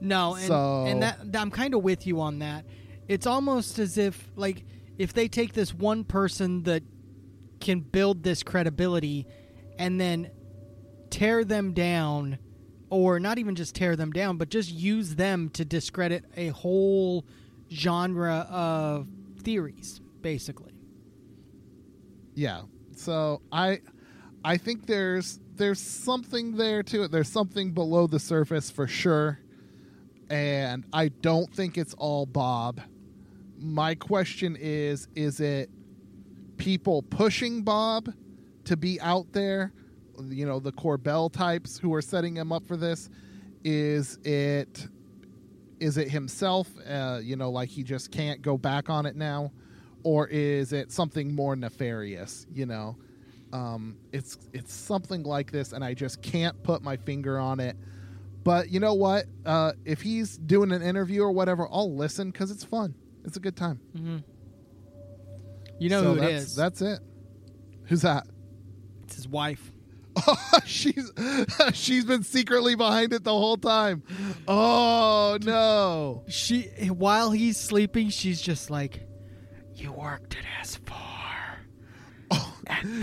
[0.00, 2.64] No, and So- and that I'm kind of with you on that.
[3.08, 4.64] It's almost as if like
[4.98, 6.82] if they take this one person that
[7.60, 9.26] can build this credibility
[9.78, 10.30] and then
[11.10, 12.38] tear them down
[12.90, 17.24] or not even just tear them down, but just use them to discredit a whole
[17.70, 19.06] genre of
[19.42, 20.72] theories, basically.
[22.34, 22.62] Yeah.
[22.96, 23.80] So I
[24.44, 27.10] I think there's there's something there to it.
[27.10, 29.40] There's something below the surface for sure.
[30.30, 32.80] And I don't think it's all Bob.
[33.58, 35.70] My question is is it
[36.56, 38.12] people pushing Bob
[38.64, 39.72] to be out there?
[40.22, 43.08] You know, the Corbell types who are setting him up for this?
[43.64, 44.88] Is it
[45.80, 49.52] is it himself uh, you know like he just can't go back on it now
[50.02, 52.96] or is it something more nefarious you know
[53.52, 57.76] um, it's it's something like this and i just can't put my finger on it
[58.48, 62.50] but you know what uh, if he's doing an interview or whatever i'll listen because
[62.50, 62.94] it's fun
[63.24, 64.16] it's a good time Mm-hmm.
[65.78, 66.56] You know So who it that's, is?
[66.56, 67.00] that's it
[67.84, 68.26] who's that
[69.04, 69.72] It's his wife.
[70.64, 71.12] she's
[71.74, 74.02] she's been secretly behind it the whole time
[74.48, 79.06] oh no She while he's sleeping, she's just like,
[79.76, 80.96] "You worked at S four.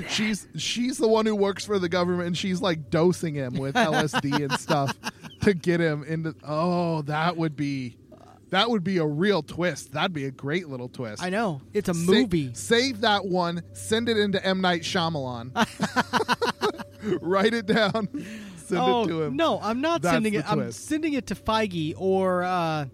[0.10, 3.76] she's she's the one who works for the government and she's like dosing him with
[3.92, 4.94] LSD and stuff
[5.46, 7.98] to get him into oh that would be
[8.50, 11.90] that would be a real twist that'd be a great little twist I know it's
[11.90, 12.52] a Sa- movie.
[12.54, 15.52] save that one send it into M Night Shyamalan
[17.22, 18.08] write it down
[18.58, 20.52] send oh it to him no, I'm not That's sending it.
[20.52, 22.86] I'm sending it to Feige or uh,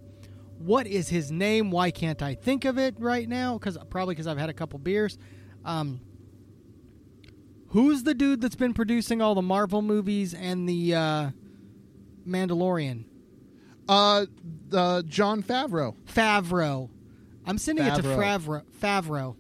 [0.58, 1.72] what is his name?
[1.72, 3.58] Why can't I think of it right now?
[3.58, 5.18] Because probably because I've had a couple beers.
[5.66, 6.02] Um,
[7.70, 11.30] who's the dude that's been producing all the Marvel movies and the uh,
[12.28, 13.06] Mandalorian?
[13.90, 14.26] uh
[14.70, 16.90] the Jon Favreau Favreau.
[17.46, 18.64] I'm sending it to Favreau.
[18.64, 18.64] Favreau.
[18.80, 19.36] Favreau.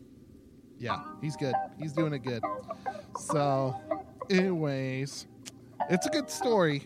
[0.79, 1.53] Yeah, he's good.
[1.77, 2.43] He's doing it good.
[3.19, 3.75] So,
[4.31, 5.27] anyways,
[5.91, 6.83] it's a good story,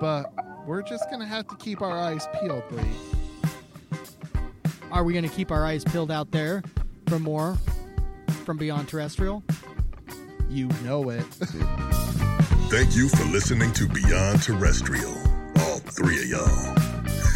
[0.00, 0.32] but
[0.66, 2.82] we're just gonna have to keep our eyes peeled, Bree.
[4.94, 6.62] Are we going to keep our eyes peeled out there
[7.08, 7.58] for more
[8.44, 9.42] from Beyond Terrestrial?
[10.48, 11.24] You know it.
[12.70, 15.12] Thank you for listening to Beyond Terrestrial,
[15.60, 16.74] all three of y'all.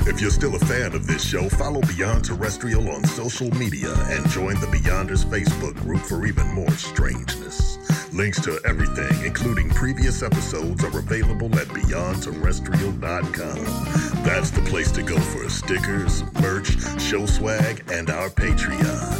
[0.08, 4.28] If you're still a fan of this show, follow Beyond Terrestrial on social media and
[4.30, 7.78] join the Beyonders Facebook group for even more strangeness.
[8.12, 14.24] Links to everything, including previous episodes, are available at beyondterrestrial.com.
[14.24, 16.70] That's the place to go for stickers, merch,
[17.00, 19.17] show swag, and our Patreon.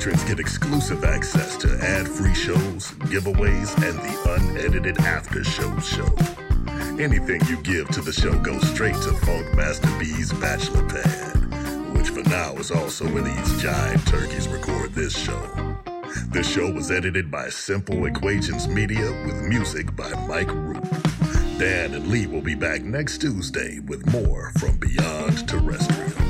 [0.00, 5.76] Patrons get exclusive access to ad-free shows, giveaways, and the unedited after show.
[6.98, 12.08] Anything you give to the show goes straight to Funk Master B's bachelor pad, which
[12.08, 15.76] for now is also where these giant turkeys record this show.
[16.28, 20.82] This show was edited by Simple Equations Media with music by Mike Root.
[21.58, 26.29] Dan and Lee will be back next Tuesday with more from Beyond Terrestrial.